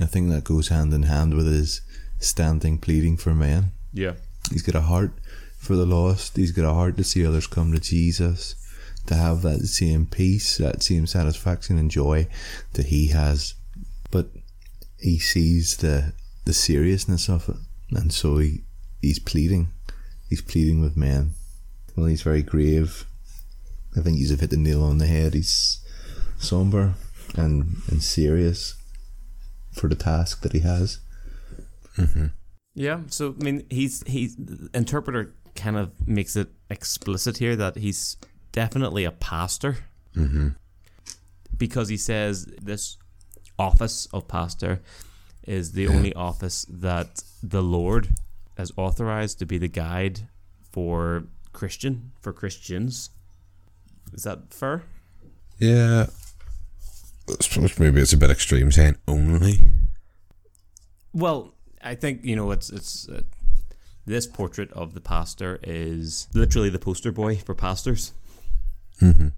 I 0.00 0.06
think 0.06 0.30
that 0.30 0.44
goes 0.44 0.68
hand 0.68 0.94
in 0.94 1.02
hand 1.02 1.34
with 1.34 1.46
his 1.46 1.82
standing 2.20 2.78
pleading 2.78 3.16
for 3.16 3.34
men. 3.34 3.72
Yeah. 3.92 4.12
He's 4.50 4.62
got 4.62 4.74
a 4.74 4.82
heart 4.82 5.12
for 5.58 5.74
the 5.74 5.86
lost. 5.86 6.36
He's 6.36 6.52
got 6.52 6.70
a 6.70 6.74
heart 6.74 6.96
to 6.98 7.04
see 7.04 7.26
others 7.26 7.46
come 7.46 7.72
to 7.72 7.80
Jesus, 7.80 8.54
to 9.06 9.14
have 9.14 9.42
that 9.42 9.60
same 9.66 10.06
peace, 10.06 10.58
that 10.58 10.82
same 10.82 11.06
satisfaction 11.06 11.78
and 11.78 11.90
joy 11.90 12.28
that 12.74 12.86
he 12.86 13.08
has. 13.08 13.54
But 14.10 14.28
he 14.98 15.18
sees 15.18 15.78
the 15.78 16.12
the 16.44 16.52
seriousness 16.54 17.28
of 17.28 17.48
it, 17.48 17.56
and 17.96 18.12
so 18.12 18.38
he 18.38 18.62
he's 19.00 19.18
pleading. 19.18 19.68
He's 20.28 20.42
pleading 20.42 20.80
with 20.80 20.96
men. 20.96 21.34
Well, 21.96 22.06
he's 22.06 22.22
very 22.22 22.42
grave. 22.42 23.04
I 23.96 24.00
think 24.00 24.18
he's 24.18 24.30
hit 24.30 24.50
the 24.50 24.56
nail 24.56 24.82
on 24.82 24.98
the 24.98 25.06
head. 25.06 25.34
He's 25.34 25.80
somber 26.38 26.94
and 27.36 27.82
and 27.88 28.02
serious 28.02 28.76
for 29.72 29.88
the 29.88 29.94
task 29.94 30.42
that 30.42 30.52
he 30.52 30.60
has. 30.60 30.98
Yeah. 32.74 33.00
So 33.08 33.34
I 33.40 33.44
mean 33.44 33.66
he's 33.70 34.02
he's 34.06 34.36
interpreter 34.74 35.34
kind 35.56 35.76
of 35.76 35.90
makes 36.06 36.36
it 36.36 36.48
explicit 36.70 37.38
here 37.38 37.56
that 37.56 37.76
he's 37.76 38.16
definitely 38.52 39.04
a 39.04 39.10
pastor. 39.12 39.76
Mm-hmm. 40.16 40.48
because 41.56 41.88
he 41.88 41.96
says 41.96 42.46
this 42.60 42.96
office 43.58 44.08
of 44.12 44.26
pastor 44.26 44.80
is 45.46 45.72
the 45.72 45.82
Yeah. 45.84 45.90
only 45.90 46.12
office 46.14 46.66
that 46.68 47.22
the 47.42 47.62
Lord 47.62 48.08
has 48.56 48.72
authorized 48.76 49.38
to 49.38 49.46
be 49.46 49.56
the 49.58 49.68
guide 49.68 50.28
for 50.72 51.24
Christian 51.52 52.10
for 52.20 52.32
Christians. 52.32 53.10
Is 54.12 54.24
that 54.24 54.52
fair? 54.52 54.82
Yeah, 55.58 56.06
I 57.28 57.34
suppose 57.40 57.78
maybe 57.78 58.00
it's 58.00 58.12
a 58.12 58.16
bit 58.16 58.30
extreme 58.30 58.72
saying 58.72 58.96
only. 59.06 59.60
Well, 61.12 61.54
I 61.82 61.94
think 61.94 62.24
you 62.24 62.36
know 62.36 62.50
it's 62.50 62.70
it's 62.70 63.08
uh, 63.08 63.22
this 64.06 64.26
portrait 64.26 64.72
of 64.72 64.94
the 64.94 65.00
pastor 65.00 65.58
is 65.62 66.28
literally 66.34 66.70
the 66.70 66.78
poster 66.78 67.12
boy 67.12 67.36
for 67.36 67.54
pastors. 67.54 68.12
Mm-hmm. 69.00 69.28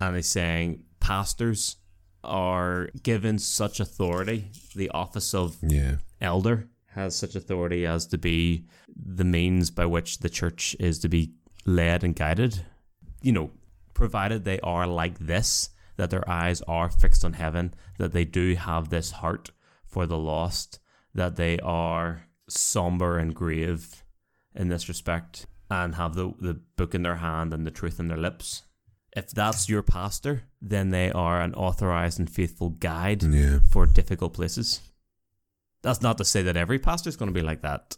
and 0.00 0.16
he's 0.16 0.28
saying 0.28 0.82
pastors 0.98 1.76
are 2.24 2.88
given 3.04 3.38
such 3.38 3.78
authority. 3.78 4.50
The 4.74 4.90
office 4.90 5.32
of 5.32 5.56
Yeah, 5.62 5.96
elder 6.20 6.68
has 6.94 7.14
such 7.14 7.36
authority 7.36 7.86
as 7.86 8.06
to 8.06 8.18
be 8.18 8.64
the 8.96 9.24
means 9.24 9.70
by 9.70 9.86
which 9.86 10.18
the 10.18 10.28
church 10.28 10.74
is 10.80 10.98
to 11.00 11.08
be 11.08 11.34
led 11.64 12.02
and 12.02 12.16
guided. 12.16 12.64
You 13.22 13.32
know, 13.32 13.50
provided 13.94 14.44
they 14.44 14.58
are 14.60 14.86
like 14.86 15.18
this, 15.18 15.70
that 15.96 16.10
their 16.10 16.28
eyes 16.28 16.62
are 16.62 16.90
fixed 16.90 17.24
on 17.24 17.34
heaven, 17.34 17.74
that 17.98 18.12
they 18.12 18.24
do 18.24 18.54
have 18.54 18.88
this 18.88 19.12
heart 19.12 19.50
for 19.86 20.06
the 20.06 20.18
lost, 20.18 20.80
that 21.18 21.36
they 21.36 21.58
are 21.58 22.24
somber 22.48 23.18
and 23.18 23.34
grave 23.34 24.02
in 24.54 24.68
this 24.68 24.88
respect, 24.88 25.46
and 25.70 25.96
have 25.96 26.14
the, 26.14 26.32
the 26.40 26.60
book 26.76 26.94
in 26.94 27.02
their 27.02 27.16
hand 27.16 27.52
and 27.52 27.66
the 27.66 27.70
truth 27.70 28.00
in 28.00 28.08
their 28.08 28.16
lips. 28.16 28.62
If 29.16 29.30
that's 29.30 29.68
your 29.68 29.82
pastor, 29.82 30.44
then 30.62 30.90
they 30.90 31.10
are 31.10 31.40
an 31.40 31.54
authorized 31.54 32.18
and 32.18 32.30
faithful 32.30 32.70
guide 32.70 33.22
yeah. 33.22 33.58
for 33.70 33.86
difficult 33.86 34.32
places. 34.34 34.80
That's 35.82 36.02
not 36.02 36.18
to 36.18 36.24
say 36.24 36.42
that 36.42 36.56
every 36.56 36.78
pastor 36.78 37.08
is 37.08 37.16
going 37.16 37.30
to 37.30 37.40
be 37.40 37.46
like 37.46 37.62
that. 37.62 37.96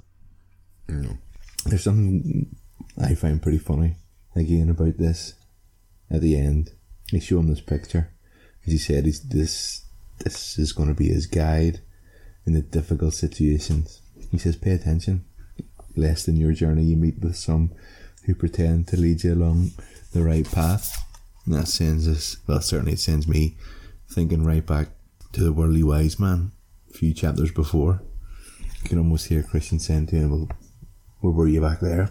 No. 0.89 1.19
There's 1.65 1.85
something 1.85 2.57
I 3.01 3.15
find 3.15 3.43
pretty 3.43 3.59
funny 3.59 3.97
again 4.35 4.71
about 4.71 4.99
this. 4.99 5.35
At 6.11 6.23
the 6.23 6.37
end, 6.37 6.71
they 7.13 7.21
show 7.21 7.39
him 7.39 7.49
this 7.49 7.61
picture. 7.61 8.13
As 8.67 8.73
he 8.73 8.79
said, 8.79 9.05
he's, 9.05 9.23
this 9.23 9.85
this 10.19 10.59
is 10.59 10.73
going 10.73 10.89
to 10.89 10.95
be 10.95 11.09
his 11.09 11.27
guide 11.27 11.81
in 12.47 12.55
the 12.55 12.63
difficult 12.63 13.15
situations. 13.15 14.01
He 14.31 14.39
says, 14.39 14.57
"Pay 14.57 14.73
attention, 14.73 15.25
lest 15.97 16.29
in 16.29 16.37
your 16.37 16.53
journey 16.53 16.85
you 16.85 16.97
meet 16.97 17.21
with 17.21 17.37
some 17.37 17.73
who 18.25 18.35
pretend 18.35 18.87
to 18.89 18.97
lead 18.97 19.25
you 19.25 19.35
along 19.35 19.73
the 20.13 20.23
right 20.23 20.51
path." 20.51 20.97
And 21.45 21.55
that 21.55 21.69
sends 21.69 22.07
us, 22.07 22.37
well, 22.47 22.61
certainly 22.61 22.93
it 22.93 23.01
sends 23.01 23.27
me 23.27 23.57
thinking 24.09 24.45
right 24.45 24.65
back 24.65 24.91
to 25.33 25.43
the 25.43 25.53
worldly 25.53 25.83
wise 25.83 26.19
man 26.19 26.53
a 26.91 26.93
few 26.93 27.15
chapters 27.15 27.51
before. 27.51 28.03
You 28.83 28.89
can 28.89 28.99
almost 28.99 29.29
hear 29.29 29.43
Christian 29.43 29.79
saying 29.79 30.07
to 30.09 30.17
him, 30.17 30.31
"Well, 30.31 30.49
where 31.21 31.33
were 31.33 31.49
you 31.49 31.61
back 31.61 31.81
there?" 31.81 32.11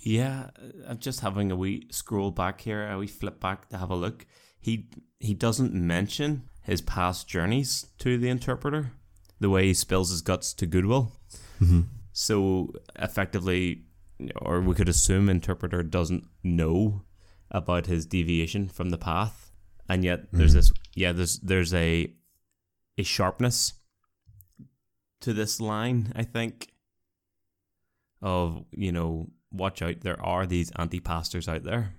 Yeah, 0.00 0.50
I'm 0.86 0.98
just 0.98 1.20
having 1.20 1.50
a 1.50 1.56
wee 1.56 1.88
scroll 1.90 2.30
back 2.30 2.60
here, 2.60 2.88
a 2.88 2.98
wee 2.98 3.06
flip 3.06 3.40
back 3.40 3.68
to 3.70 3.78
have 3.78 3.90
a 3.90 3.96
look. 3.96 4.26
He 4.60 4.88
he 5.18 5.34
doesn't 5.34 5.74
mention 5.74 6.48
his 6.62 6.80
past 6.80 7.26
journeys 7.28 7.86
to 7.98 8.16
the 8.18 8.28
interpreter, 8.28 8.92
the 9.40 9.50
way 9.50 9.66
he 9.66 9.74
spills 9.74 10.10
his 10.10 10.22
guts 10.22 10.52
to 10.54 10.66
Goodwill. 10.66 11.12
Mm-hmm. 11.60 11.82
So 12.12 12.72
effectively, 12.96 13.84
or 14.36 14.60
we 14.60 14.74
could 14.74 14.88
assume 14.88 15.28
interpreter 15.28 15.82
doesn't 15.82 16.24
know 16.42 17.02
about 17.50 17.86
his 17.86 18.06
deviation 18.06 18.68
from 18.68 18.90
the 18.90 18.98
path, 18.98 19.52
and 19.88 20.04
yet 20.04 20.32
there's 20.32 20.54
this 20.54 20.72
yeah 20.94 21.12
there's 21.12 21.38
there's 21.38 21.72
a 21.72 22.12
a 22.98 23.02
sharpness 23.02 23.74
to 25.20 25.32
this 25.32 25.60
line. 25.60 26.12
I 26.16 26.24
think 26.24 26.72
of 28.20 28.64
you 28.72 28.90
know 28.90 29.28
watch 29.52 29.80
out 29.80 30.00
there 30.00 30.20
are 30.20 30.46
these 30.46 30.72
anti 30.76 31.00
pastors 31.00 31.48
out 31.48 31.64
there. 31.64 31.94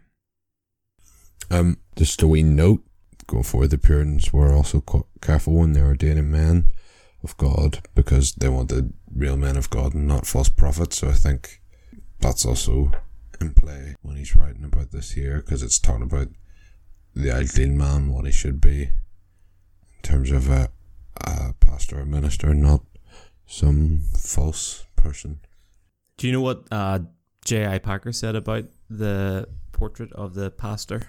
Um, 1.50 1.78
just 1.96 2.22
a 2.22 2.28
wee 2.28 2.44
note 2.44 2.84
going 3.26 3.44
forward, 3.44 3.70
the 3.70 3.78
Puritans 3.78 4.32
were 4.34 4.54
also 4.54 4.84
careful 5.22 5.54
when 5.54 5.74
they 5.74 5.82
were 5.82 5.96
dating 5.96 6.30
men 6.30 6.68
of 7.24 7.36
God 7.38 7.82
because 7.96 8.34
they 8.34 8.50
wanted 8.50 8.94
real 9.14 9.38
men 9.38 9.58
of 9.58 9.70
God 9.70 9.94
and 9.94 10.08
not 10.08 10.26
false 10.26 10.50
prophets. 10.50 11.00
So 11.00 11.10
I 11.10 11.14
think 11.14 11.62
that's 12.20 12.46
also 12.46 12.92
in 13.42 13.54
play 13.54 13.96
when 14.02 14.18
he's 14.18 14.36
writing 14.36 14.64
about 14.64 14.92
this 14.92 15.12
here 15.12 15.38
because 15.38 15.64
it's 15.64 15.80
talking 15.80 16.04
about 16.04 16.28
the 17.16 17.32
ideal 17.32 17.70
man, 17.70 18.12
what 18.12 18.26
he 18.26 18.32
should 18.32 18.62
be 18.62 18.84
in 18.84 20.02
terms 20.04 20.32
of 20.32 20.50
a, 20.50 20.70
a 21.26 21.54
pastor 21.60 22.00
or 22.00 22.06
minister, 22.06 22.54
not 22.54 22.82
some 23.46 24.02
false 24.18 24.86
person. 24.96 25.40
Do 26.18 26.28
you 26.28 26.34
know 26.34 26.42
what 26.42 26.66
uh, 26.72 27.00
J.I. 27.46 27.80
Packer 27.80 28.12
said 28.12 28.36
about 28.36 28.66
the 28.90 29.48
portrait 29.72 30.12
of 30.14 30.34
the 30.34 30.52
pastor? 30.52 31.04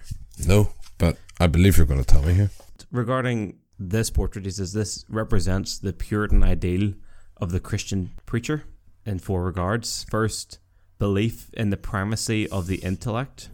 No, 0.47 0.73
but 0.99 1.19
I 1.39 1.47
believe 1.49 1.77
you're 1.77 1.87
going 1.87 2.03
to 2.03 2.07
tell 2.07 2.23
me 2.23 2.35
here. 2.35 2.51
regarding 2.91 3.59
this 3.81 4.11
portrait, 4.11 4.45
he 4.45 4.51
says 4.51 4.75
this 4.75 5.07
represents 5.09 5.79
the 5.79 5.95
Puritan 5.95 6.45
ideal 6.45 6.93
of 7.39 7.51
the 7.51 7.61
Christian 7.61 8.11
preacher 8.27 8.65
in 9.07 9.19
four 9.19 9.43
regards. 9.43 10.05
First, 10.11 10.59
belief 10.99 11.49
in 11.55 11.71
the 11.71 11.79
primacy 11.79 12.47
of 12.51 12.67
the 12.67 12.77
intellect. 12.77 13.49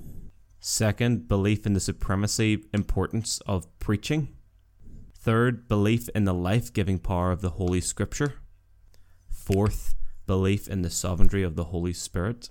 Second, 0.59 1.29
belief 1.29 1.65
in 1.65 1.75
the 1.75 1.81
supremacy 1.81 2.65
importance 2.75 3.41
of 3.47 3.67
preaching. 3.79 4.35
Third, 5.17 5.69
belief 5.69 6.09
in 6.09 6.25
the 6.25 6.35
life 6.35 6.73
giving 6.73 6.99
power 6.99 7.31
of 7.31 7.41
the 7.41 7.51
Holy 7.51 7.81
Scripture. 7.81 8.35
Fourth, 9.31 9.95
belief 10.27 10.67
in 10.67 10.83
the 10.83 10.91
sovereignty 10.91 11.45
of 11.45 11.55
the 11.55 11.65
Holy 11.65 11.93
Spirit. 11.93 12.51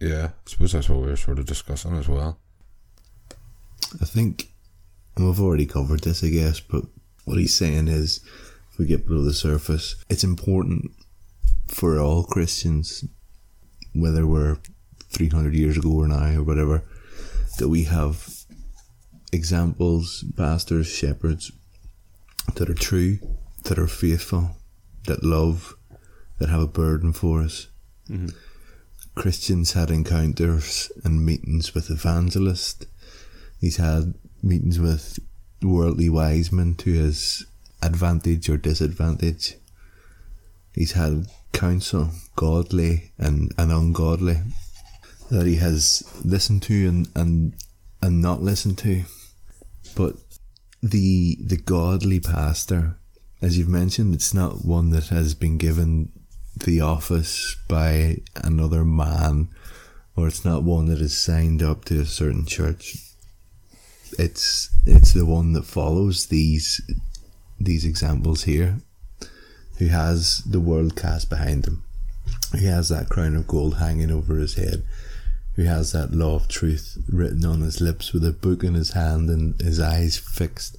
Yeah, 0.00 0.24
I 0.24 0.50
suppose 0.50 0.72
that's 0.72 0.88
what 0.88 1.00
we 1.00 1.06
were 1.06 1.16
sort 1.16 1.38
of 1.38 1.46
discussing 1.46 1.96
as 1.96 2.08
well. 2.08 2.40
I 4.02 4.04
think, 4.04 4.52
and 5.16 5.26
we've 5.26 5.40
already 5.40 5.66
covered 5.66 6.00
this, 6.00 6.22
I 6.22 6.28
guess, 6.28 6.60
but 6.60 6.84
what 7.24 7.38
he's 7.38 7.56
saying 7.56 7.88
is, 7.88 8.20
if 8.70 8.78
we 8.78 8.86
get 8.86 9.06
below 9.06 9.22
the 9.22 9.32
surface, 9.32 9.96
it's 10.08 10.24
important 10.24 10.92
for 11.68 11.98
all 11.98 12.24
Christians, 12.24 13.04
whether 13.94 14.26
we're 14.26 14.58
300 15.10 15.54
years 15.54 15.76
ago 15.76 15.90
or 15.90 16.08
now 16.08 16.38
or 16.38 16.44
whatever, 16.44 16.84
that 17.58 17.68
we 17.68 17.84
have 17.84 18.28
examples, 19.32 20.24
pastors, 20.36 20.86
shepherds 20.86 21.50
that 22.54 22.68
are 22.68 22.74
true, 22.74 23.18
that 23.64 23.78
are 23.78 23.88
faithful, 23.88 24.56
that 25.06 25.24
love, 25.24 25.74
that 26.38 26.48
have 26.48 26.60
a 26.60 26.68
burden 26.68 27.12
for 27.12 27.42
us. 27.42 27.68
Mm-hmm. 28.08 28.28
Christians 29.14 29.72
had 29.72 29.90
encounters 29.90 30.92
and 31.02 31.24
meetings 31.24 31.74
with 31.74 31.90
evangelists. 31.90 32.86
He's 33.58 33.78
had 33.78 34.14
meetings 34.42 34.78
with 34.78 35.18
worldly 35.62 36.08
wise 36.08 36.52
men 36.52 36.74
to 36.76 36.92
his 36.92 37.46
advantage 37.82 38.48
or 38.48 38.56
disadvantage. 38.56 39.54
He's 40.74 40.92
had 40.92 41.26
counsel, 41.52 42.10
godly 42.34 43.12
and, 43.18 43.52
and 43.56 43.72
ungodly, 43.72 44.42
that 45.30 45.46
he 45.46 45.56
has 45.56 46.02
listened 46.24 46.62
to 46.64 46.88
and, 46.88 47.08
and 47.14 47.54
and 48.02 48.20
not 48.20 48.42
listened 48.42 48.78
to. 48.78 49.04
But 49.94 50.16
the 50.82 51.38
the 51.40 51.56
godly 51.56 52.20
pastor, 52.20 52.96
as 53.40 53.58
you've 53.58 53.68
mentioned, 53.68 54.14
it's 54.14 54.34
not 54.34 54.64
one 54.64 54.90
that 54.90 55.08
has 55.08 55.34
been 55.34 55.58
given 55.58 56.12
the 56.64 56.80
office 56.80 57.56
by 57.68 58.18
another 58.34 58.84
man, 58.84 59.48
or 60.14 60.28
it's 60.28 60.44
not 60.44 60.62
one 60.62 60.86
that 60.86 61.00
is 61.00 61.16
signed 61.16 61.62
up 61.62 61.84
to 61.86 62.00
a 62.00 62.06
certain 62.06 62.46
church. 62.46 63.05
It's 64.18 64.70
it's 64.84 65.12
the 65.12 65.26
one 65.26 65.52
that 65.52 65.64
follows 65.64 66.26
these 66.26 66.80
these 67.58 67.84
examples 67.84 68.44
here, 68.44 68.78
who 69.78 69.86
has 69.86 70.38
the 70.44 70.60
world 70.60 70.96
cast 70.96 71.30
behind 71.30 71.66
him, 71.66 71.84
who 72.52 72.66
has 72.66 72.88
that 72.88 73.08
crown 73.08 73.34
of 73.36 73.46
gold 73.46 73.78
hanging 73.78 74.10
over 74.10 74.36
his 74.36 74.54
head, 74.54 74.84
who 75.54 75.64
has 75.64 75.92
that 75.92 76.12
law 76.12 76.36
of 76.36 76.48
truth 76.48 76.98
written 77.08 77.44
on 77.44 77.62
his 77.62 77.80
lips 77.80 78.12
with 78.12 78.24
a 78.24 78.32
book 78.32 78.62
in 78.62 78.74
his 78.74 78.92
hand 78.92 79.30
and 79.30 79.60
his 79.60 79.80
eyes 79.80 80.16
fixed 80.16 80.76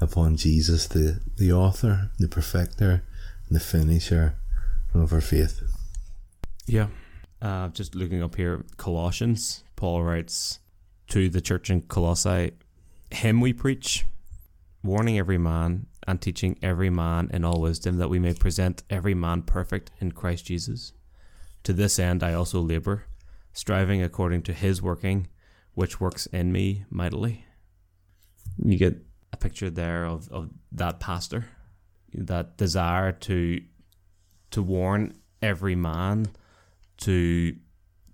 upon 0.00 0.36
Jesus, 0.36 0.86
the, 0.86 1.20
the 1.36 1.52
author, 1.52 2.10
the 2.18 2.28
perfecter, 2.28 3.02
and 3.48 3.56
the 3.56 3.60
finisher 3.60 4.34
of 4.94 5.12
our 5.12 5.20
faith. 5.20 5.62
Yeah. 6.66 6.88
Uh, 7.40 7.68
just 7.68 7.94
looking 7.94 8.22
up 8.22 8.34
here, 8.34 8.64
Colossians, 8.76 9.62
Paul 9.76 10.02
writes 10.02 10.58
to 11.08 11.28
the 11.28 11.40
church 11.40 11.70
in 11.70 11.82
Colossae, 11.82 12.52
Him 13.10 13.40
we 13.40 13.52
preach, 13.52 14.06
warning 14.82 15.18
every 15.18 15.38
man 15.38 15.86
and 16.06 16.20
teaching 16.20 16.58
every 16.62 16.90
man 16.90 17.30
in 17.32 17.44
all 17.44 17.60
wisdom, 17.60 17.98
that 17.98 18.10
we 18.10 18.18
may 18.18 18.34
present 18.34 18.82
every 18.88 19.14
man 19.14 19.42
perfect 19.42 19.90
in 20.00 20.12
Christ 20.12 20.46
Jesus. 20.46 20.92
To 21.64 21.72
this 21.72 21.98
end 21.98 22.22
I 22.22 22.32
also 22.32 22.60
labour, 22.60 23.04
striving 23.52 24.02
according 24.02 24.42
to 24.42 24.52
His 24.52 24.80
working, 24.80 25.28
which 25.74 26.00
works 26.00 26.26
in 26.26 26.52
me 26.52 26.84
mightily. 26.90 27.44
You 28.62 28.76
get 28.76 28.96
a 29.32 29.36
picture 29.36 29.70
there 29.70 30.04
of, 30.04 30.28
of 30.30 30.50
that 30.72 31.00
pastor, 31.00 31.46
that 32.14 32.56
desire 32.56 33.12
to 33.12 33.60
to 34.50 34.62
warn 34.62 35.12
every 35.42 35.74
man 35.74 36.26
to 36.96 37.54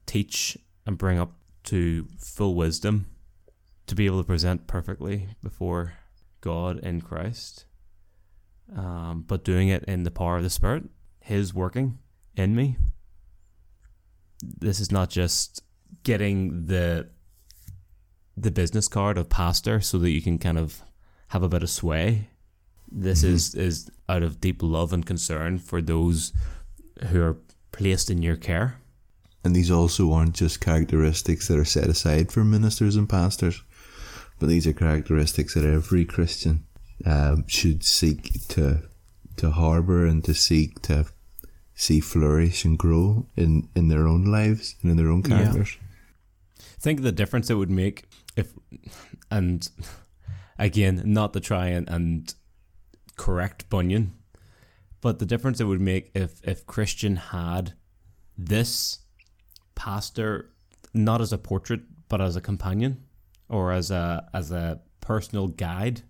teach 0.04 0.58
and 0.84 0.98
bring 0.98 1.16
up 1.18 1.32
to 1.64 2.06
full 2.18 2.54
wisdom, 2.54 3.06
to 3.86 3.94
be 3.94 4.06
able 4.06 4.18
to 4.20 4.26
present 4.26 4.66
perfectly 4.66 5.28
before 5.42 5.94
God 6.40 6.78
in 6.80 7.00
Christ, 7.00 7.64
um, 8.74 9.24
but 9.26 9.44
doing 9.44 9.68
it 9.68 9.84
in 9.84 10.02
the 10.04 10.10
power 10.10 10.36
of 10.36 10.42
the 10.42 10.50
Spirit, 10.50 10.84
His 11.20 11.54
working 11.54 11.98
in 12.36 12.54
me. 12.54 12.76
This 14.42 14.80
is 14.80 14.90
not 14.92 15.10
just 15.10 15.62
getting 16.02 16.66
the 16.66 17.08
the 18.36 18.50
business 18.50 18.88
card 18.88 19.16
of 19.16 19.28
pastor 19.28 19.80
so 19.80 19.96
that 19.98 20.10
you 20.10 20.20
can 20.20 20.38
kind 20.38 20.58
of 20.58 20.82
have 21.28 21.44
a 21.44 21.48
bit 21.48 21.62
of 21.62 21.70
sway. 21.70 22.28
This 22.90 23.22
Mhm. 23.22 23.28
is 23.28 23.54
is 23.54 23.90
out 24.08 24.22
of 24.22 24.40
deep 24.40 24.62
love 24.62 24.92
and 24.92 25.06
concern 25.06 25.58
for 25.58 25.80
those 25.80 26.32
who 27.08 27.22
are 27.22 27.38
placed 27.72 28.10
in 28.10 28.22
your 28.22 28.36
care. 28.36 28.80
And 29.44 29.54
these 29.54 29.70
also 29.70 30.12
aren't 30.12 30.34
just 30.34 30.60
characteristics 30.60 31.48
that 31.48 31.58
are 31.58 31.64
set 31.66 31.88
aside 31.88 32.32
for 32.32 32.44
ministers 32.44 32.96
and 32.96 33.08
pastors, 33.08 33.62
but 34.38 34.48
these 34.48 34.66
are 34.66 34.72
characteristics 34.72 35.54
that 35.54 35.64
every 35.64 36.04
Christian 36.06 36.64
um, 37.04 37.44
should 37.46 37.84
seek 37.84 38.46
to 38.48 38.82
to 39.36 39.50
harbour 39.50 40.06
and 40.06 40.24
to 40.24 40.32
seek 40.32 40.80
to 40.82 41.06
see 41.74 41.98
flourish 42.00 42.64
and 42.64 42.78
grow 42.78 43.26
in, 43.36 43.68
in 43.74 43.88
their 43.88 44.06
own 44.06 44.24
lives 44.24 44.76
and 44.80 44.90
in 44.92 44.96
their 44.96 45.08
own 45.08 45.22
Yeah. 45.22 45.42
characters. 45.42 45.76
Think 46.78 47.00
of 47.00 47.04
the 47.04 47.10
difference 47.12 47.50
it 47.50 47.54
would 47.56 47.70
make 47.70 48.04
if, 48.36 48.52
and 49.30 49.68
again, 50.58 51.02
not 51.04 51.32
to 51.32 51.40
try 51.40 51.66
and, 51.66 51.88
and 51.88 52.32
correct 53.16 53.68
Bunyan, 53.68 54.12
but 55.00 55.18
the 55.18 55.26
difference 55.26 55.60
it 55.60 55.64
would 55.64 55.80
make 55.80 56.10
if 56.14 56.40
if 56.46 56.64
Christian 56.66 57.16
had 57.16 57.74
this 58.38 59.00
pastor 59.74 60.50
not 60.92 61.20
as 61.20 61.32
a 61.32 61.38
portrait 61.38 61.80
but 62.08 62.20
as 62.20 62.36
a 62.36 62.40
companion 62.40 63.04
or 63.48 63.72
as 63.72 63.90
a 63.90 64.28
as 64.32 64.50
a 64.50 64.80
personal 65.00 65.48
guide. 65.48 66.02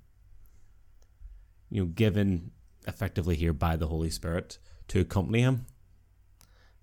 You 1.71 1.83
know, 1.83 1.87
given 1.87 2.53
effectively 2.87 3.37
here 3.37 3.53
by 3.53 3.77
the 3.77 3.89
Holy 3.89 4.11
Spirit 4.11 4.59
to 4.89 5.01
accompany 5.01 5.41
him 5.41 5.67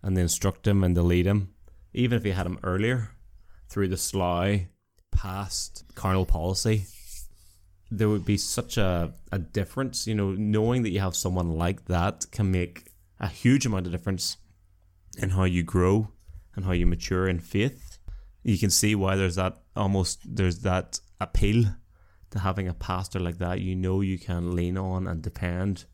and 0.02 0.16
to 0.16 0.22
instruct 0.22 0.68
him 0.68 0.84
and 0.84 0.96
to 0.96 1.04
lead 1.04 1.26
him, 1.26 1.54
even 1.94 2.18
if 2.18 2.24
he 2.24 2.32
had 2.32 2.46
him 2.46 2.60
earlier 2.64 3.12
through 3.70 3.88
the 3.88 3.98
slough 3.98 4.62
past 5.12 5.84
carnal 5.96 6.26
policy, 6.26 6.86
there 7.90 8.10
would 8.10 8.26
be 8.26 8.38
such 8.38 8.78
a, 8.78 9.14
a 9.32 9.40
difference. 9.40 10.08
You 10.08 10.16
know, 10.16 10.32
knowing 10.32 10.84
that 10.84 10.90
you 10.90 11.00
have 11.00 11.16
someone 11.16 11.52
like 11.52 11.86
that 11.86 12.26
can 12.32 12.52
make 12.52 12.88
a 13.20 13.28
huge 13.28 13.66
amount 13.66 13.86
of 13.86 13.92
difference 13.92 14.38
in 15.18 15.30
how 15.30 15.44
you 15.44 15.64
grow 15.64 16.10
and 16.56 16.66
how 16.66 16.72
you 16.72 16.86
mature 16.86 17.28
in 17.28 17.40
faith. 17.40 18.00
You 18.44 18.58
can 18.58 18.70
see 18.70 18.96
why 18.96 19.16
there's 19.16 19.36
that 19.36 19.58
almost 19.76 20.20
there's 20.26 20.60
that 20.60 21.00
appeal 21.20 21.66
to 22.32 22.40
having 22.40 22.68
a 22.68 22.74
pastor 22.74 23.20
like 23.20 23.38
that. 23.38 23.62
You 23.62 23.76
know 23.76 24.02
you 24.02 24.18
can 24.18 24.56
lean 24.56 24.78
on 24.78 25.08
and 25.08 25.22
depend. 25.22 25.86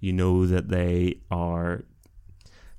You 0.00 0.12
know 0.12 0.46
that 0.46 0.68
they 0.68 1.20
are 1.30 1.84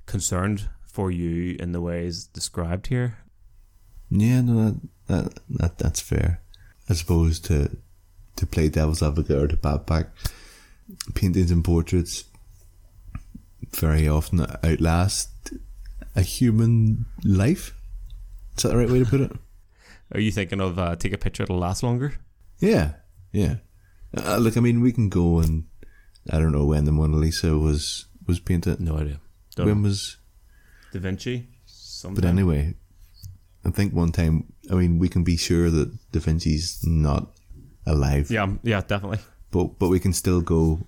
concerned 0.06 0.68
for 0.86 1.10
you 1.10 1.56
in 1.60 1.72
the 1.72 1.80
ways 1.80 2.24
described 2.24 2.86
here. 2.86 3.18
Yeah, 4.10 4.40
no, 4.40 4.64
that, 4.64 4.80
that, 5.06 5.38
that 5.50 5.78
that's 5.78 6.00
fair. 6.00 6.40
I 6.88 6.94
suppose 6.94 7.38
to 7.40 7.76
to 8.36 8.46
play 8.46 8.68
devil's 8.68 9.02
advocate 9.02 9.36
or 9.36 9.48
to 9.48 9.56
backpack, 9.56 10.08
paintings 11.14 11.50
and 11.50 11.64
portraits 11.64 12.24
very 13.76 14.08
often 14.08 14.46
outlast 14.64 15.30
a 16.18 16.22
human 16.22 17.06
life. 17.24 17.74
Is 18.56 18.62
that 18.64 18.70
the 18.70 18.76
right 18.76 18.90
way 18.90 18.98
to 18.98 19.06
put 19.06 19.20
it? 19.20 19.32
Are 20.12 20.20
you 20.20 20.32
thinking 20.32 20.60
of 20.60 20.78
uh, 20.78 20.96
take 20.96 21.12
a 21.12 21.18
picture 21.18 21.44
that'll 21.44 21.58
last 21.58 21.82
longer? 21.82 22.14
Yeah, 22.58 22.94
yeah. 23.32 23.56
Uh, 24.16 24.38
look, 24.38 24.56
I 24.56 24.60
mean, 24.60 24.80
we 24.80 24.90
can 24.92 25.08
go 25.08 25.38
and 25.38 25.64
I 26.32 26.38
don't 26.38 26.52
know 26.52 26.64
when 26.64 26.84
the 26.86 26.92
Mona 26.92 27.16
Lisa 27.16 27.56
was 27.58 28.06
was 28.26 28.40
painted. 28.40 28.80
No 28.80 28.96
idea. 28.98 29.20
Don't 29.54 29.66
When 29.66 29.82
know. 29.82 29.88
was? 29.88 30.16
Da 30.92 30.98
Vinci. 31.00 31.46
Sometime. 31.66 32.14
But 32.14 32.24
anyway, 32.24 32.74
I 33.64 33.70
think 33.70 33.92
one 33.94 34.12
time. 34.12 34.52
I 34.70 34.74
mean, 34.74 34.98
we 34.98 35.08
can 35.08 35.24
be 35.24 35.36
sure 35.36 35.70
that 35.70 35.88
Da 36.12 36.20
Vinci's 36.20 36.80
not 36.84 37.30
alive. 37.86 38.30
Yeah, 38.30 38.48
yeah, 38.62 38.80
definitely. 38.80 39.18
but 39.50 39.78
but 39.78 39.88
we 39.88 40.00
can 40.00 40.12
still 40.12 40.40
go 40.40 40.80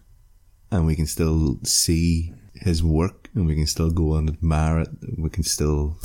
and 0.70 0.86
we 0.86 0.96
can 0.96 1.06
still 1.06 1.58
see 1.64 2.32
his 2.54 2.82
work 2.82 3.19
and 3.34 3.46
we 3.46 3.54
can 3.54 3.66
still 3.66 3.90
go 3.90 4.14
and 4.14 4.28
admire 4.28 4.80
it. 4.80 4.88
We 5.18 5.30
can 5.30 5.42
still 5.42 5.98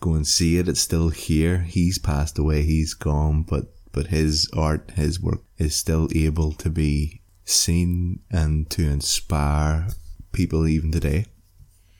go 0.00 0.14
and 0.14 0.26
see 0.26 0.58
it. 0.58 0.68
It's 0.68 0.80
still 0.80 1.08
here. 1.08 1.58
He's 1.58 1.98
passed 1.98 2.38
away. 2.38 2.62
He's 2.62 2.94
gone. 2.94 3.42
But 3.42 3.66
but 3.92 4.08
his 4.08 4.48
art 4.56 4.92
his 4.92 5.20
work 5.20 5.42
is 5.58 5.76
still 5.76 6.08
able 6.14 6.52
to 6.52 6.70
be 6.70 7.22
seen 7.44 8.20
and 8.30 8.68
to 8.70 8.82
inspire 8.88 9.88
people 10.32 10.66
even 10.66 10.90
today. 10.90 11.26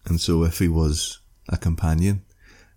And 0.06 0.20
so 0.20 0.44
if 0.44 0.58
he 0.58 0.68
was 0.68 1.20
a 1.48 1.56
companion 1.56 2.24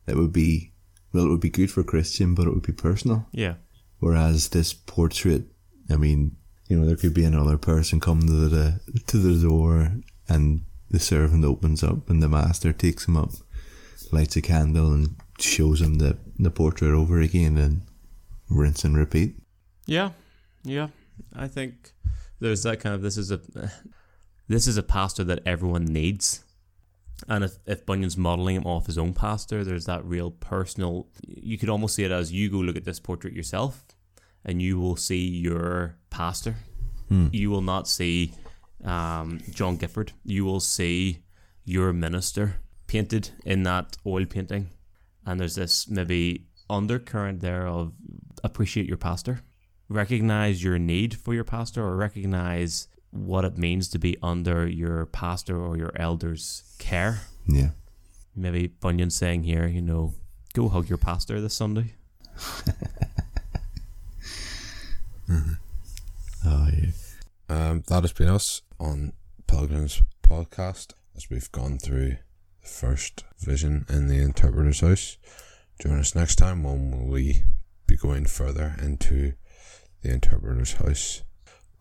it 0.05 0.15
would 0.15 0.33
be 0.33 0.73
well 1.13 1.25
it 1.25 1.29
would 1.29 1.39
be 1.39 1.49
good 1.49 1.71
for 1.71 1.81
christian 1.83 2.35
but 2.35 2.47
it 2.47 2.53
would 2.53 2.65
be 2.65 2.73
personal. 2.73 3.25
Yeah. 3.31 3.55
whereas 3.99 4.49
this 4.49 4.73
portrait 4.73 5.45
I 5.89 5.95
mean, 5.95 6.35
you 6.67 6.77
know, 6.77 6.85
there 6.85 6.97
could 6.97 7.13
be 7.13 7.23
another 7.23 7.57
person 7.57 7.99
come 7.99 8.21
to 8.21 8.49
the 8.49 8.79
to 9.07 9.17
the 9.17 9.47
door, 9.47 9.93
and 10.27 10.61
the 10.89 10.99
servant 10.99 11.43
opens 11.45 11.83
up, 11.83 12.09
and 12.09 12.21
the 12.21 12.29
master 12.29 12.73
takes 12.73 13.07
him 13.07 13.17
up, 13.17 13.31
lights 14.11 14.35
a 14.35 14.41
candle, 14.41 14.93
and 14.93 15.15
shows 15.39 15.81
him 15.81 15.95
the 15.95 16.17
the 16.37 16.51
portrait 16.51 16.93
over 16.93 17.19
again, 17.19 17.57
and 17.57 17.81
rinse 18.49 18.83
and 18.83 18.97
repeat. 18.97 19.35
Yeah, 19.85 20.11
yeah. 20.63 20.87
I 21.35 21.47
think 21.47 21.93
there's 22.39 22.63
that 22.63 22.79
kind 22.79 22.95
of 22.95 23.01
this 23.01 23.17
is 23.17 23.31
a 23.31 23.39
this 24.47 24.67
is 24.67 24.77
a 24.77 24.83
pastor 24.83 25.23
that 25.25 25.41
everyone 25.45 25.85
needs. 25.85 26.43
And 27.27 27.43
if, 27.43 27.57
if 27.65 27.83
Bunyan's 27.83 28.15
modelling 28.15 28.57
him 28.57 28.67
off 28.67 28.85
his 28.85 28.97
own 28.97 29.13
pastor, 29.13 29.63
there's 29.63 29.85
that 29.85 30.05
real 30.05 30.29
personal. 30.29 31.07
You 31.25 31.57
could 31.57 31.69
almost 31.69 31.95
see 31.95 32.03
it 32.03 32.11
as 32.11 32.31
you 32.31 32.49
go 32.49 32.57
look 32.57 32.77
at 32.77 32.85
this 32.85 32.99
portrait 32.99 33.33
yourself, 33.33 33.85
and 34.45 34.61
you 34.61 34.79
will 34.79 34.95
see 34.95 35.27
your 35.27 35.95
pastor. 36.11 36.55
Hmm. 37.09 37.29
You 37.31 37.49
will 37.49 37.61
not 37.61 37.87
see 37.87 38.33
um, 38.83 39.41
John 39.51 39.77
Gifford. 39.77 40.13
You 40.23 40.45
will 40.45 40.59
see 40.59 41.23
your 41.65 41.93
minister 41.93 42.55
painted 42.87 43.31
in 43.45 43.63
that 43.63 43.97
oil 44.05 44.25
painting. 44.25 44.69
And 45.25 45.39
there's 45.39 45.55
this 45.55 45.89
maybe 45.89 46.47
undercurrent 46.69 47.41
there 47.41 47.67
of 47.67 47.93
appreciate 48.43 48.87
your 48.87 48.97
pastor, 48.97 49.41
recognize 49.89 50.63
your 50.63 50.79
need 50.79 51.15
for 51.17 51.33
your 51.33 51.43
pastor, 51.43 51.83
or 51.83 51.95
recognize 51.95 52.87
what 53.11 53.45
it 53.45 53.57
means 53.57 53.87
to 53.89 53.99
be 53.99 54.17
under 54.21 54.67
your 54.67 55.05
pastor 55.05 55.59
or 55.59 55.77
your 55.77 55.91
elder's 55.95 56.63
care. 56.77 57.21
Yeah. 57.47 57.71
Maybe 58.35 58.67
Bunyan 58.67 59.09
saying 59.09 59.43
here, 59.43 59.65
you 59.67 59.81
know, 59.81 60.13
go 60.53 60.69
hug 60.69 60.87
your 60.87 60.97
pastor 60.97 61.41
this 61.41 61.55
Sunday. 61.55 61.95
Oh 66.45 66.69
yeah. 66.71 66.91
Um, 67.67 67.83
that 67.89 68.03
has 68.03 68.13
been 68.13 68.29
us 68.29 68.61
on 68.79 69.11
Pilgrim's 69.45 70.01
podcast 70.23 70.93
as 71.17 71.29
we've 71.29 71.51
gone 71.51 71.77
through 71.79 72.15
the 72.61 72.67
first 72.67 73.25
vision 73.41 73.85
in 73.89 74.07
the 74.07 74.21
interpreter's 74.21 74.79
house. 74.79 75.17
Join 75.81 75.99
us 75.99 76.15
next 76.15 76.37
time 76.37 76.63
when 76.63 77.07
we 77.09 77.43
be 77.85 77.97
going 77.97 78.25
further 78.25 78.73
into 78.81 79.33
the 80.01 80.13
interpreter's 80.13 80.73
house. 80.75 81.23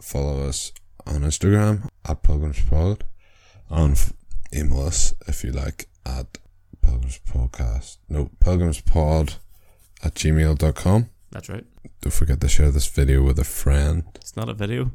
Follow 0.03 0.49
us 0.49 0.73
on 1.07 1.21
Instagram 1.21 1.89
at 2.05 2.21
Pilgrim's 2.25 2.63
Pod 2.63 3.05
and 3.71 3.93
f- 3.93 4.13
email 4.53 4.87
us 4.87 5.15
if 5.29 5.45
you 5.45 5.53
like 5.53 5.87
at 6.05 6.39
Pilgrim's 6.83 7.21
Podcast. 7.21 7.99
No, 8.09 8.31
Pilgrim's 8.41 8.81
Pod 8.81 9.35
at 10.03 10.15
gmail.com. 10.15 11.11
That's 11.31 11.49
right. 11.49 11.65
Don't 12.01 12.13
forget 12.13 12.41
to 12.41 12.49
share 12.49 12.73
this 12.73 12.89
video 12.89 13.23
with 13.23 13.39
a 13.39 13.45
friend. 13.45 14.03
It's 14.17 14.37
not 14.37 14.49
a 14.49 14.55
video. 14.55 14.91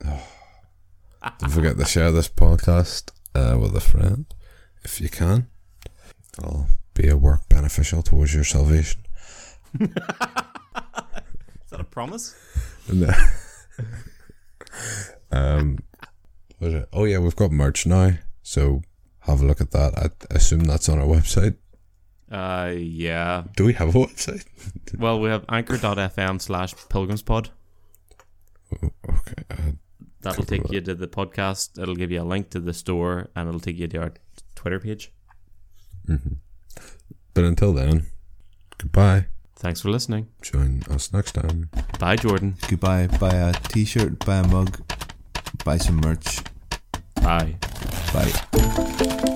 Don't 1.38 1.50
forget 1.50 1.76
to 1.78 1.84
share 1.84 2.12
this 2.12 2.28
podcast 2.28 3.10
uh, 3.34 3.58
with 3.58 3.74
a 3.76 3.80
friend 3.80 4.26
if 4.84 5.00
you 5.00 5.08
can. 5.08 5.48
It'll 6.38 6.66
be 6.94 7.08
a 7.08 7.16
work 7.16 7.48
beneficial 7.48 8.02
towards 8.02 8.34
your 8.34 8.44
salvation. 8.44 9.02
Is 9.80 9.88
that 11.70 11.80
a 11.80 11.84
promise? 11.84 12.34
No. 12.92 13.10
um, 15.32 15.78
what 16.58 16.68
is 16.68 16.74
it? 16.74 16.88
Oh 16.92 17.04
yeah, 17.04 17.18
we've 17.18 17.34
got 17.34 17.50
merch 17.50 17.86
now, 17.86 18.12
so 18.42 18.82
have 19.20 19.40
a 19.42 19.44
look 19.44 19.60
at 19.60 19.72
that. 19.72 19.98
I 19.98 20.34
assume 20.34 20.60
that's 20.60 20.88
on 20.88 21.00
our 21.00 21.06
website. 21.06 21.56
Uh, 22.30 22.72
yeah. 22.76 23.44
Do 23.56 23.64
we 23.64 23.72
have 23.74 23.94
a 23.94 23.98
website? 23.98 24.44
Well, 24.98 25.20
we 25.20 25.28
have 25.28 25.44
anchor.fm 25.48 26.40
slash 26.40 26.74
pilgrimspod. 26.74 27.50
Okay. 28.82 29.44
Uh, 29.48 29.72
That'll 30.26 30.44
take 30.44 30.70
you 30.72 30.80
to 30.80 30.94
the 30.94 31.06
podcast. 31.06 31.80
It'll 31.80 31.94
give 31.94 32.10
you 32.10 32.20
a 32.20 32.24
link 32.24 32.50
to 32.50 32.60
the 32.60 32.74
store, 32.74 33.28
and 33.36 33.48
it'll 33.48 33.60
take 33.60 33.78
you 33.78 33.86
to 33.88 33.98
our 33.98 34.12
Twitter 34.54 34.80
page. 34.80 35.12
Mm-hmm. 36.08 36.34
but 37.34 37.44
until 37.44 37.72
then, 37.72 38.06
goodbye. 38.78 39.26
Thanks 39.56 39.80
for 39.80 39.90
listening. 39.90 40.28
Join 40.42 40.82
us 40.90 41.12
next 41.12 41.32
time. 41.32 41.70
Bye, 41.98 42.16
Jordan. 42.16 42.56
Goodbye. 42.68 43.06
Buy 43.06 43.34
a 43.34 43.52
T-shirt. 43.52 44.24
Buy 44.24 44.36
a 44.36 44.46
mug. 44.48 44.80
Buy 45.64 45.78
some 45.78 45.96
merch. 45.96 46.42
Bye. 47.14 47.56
Bye. 48.12 49.32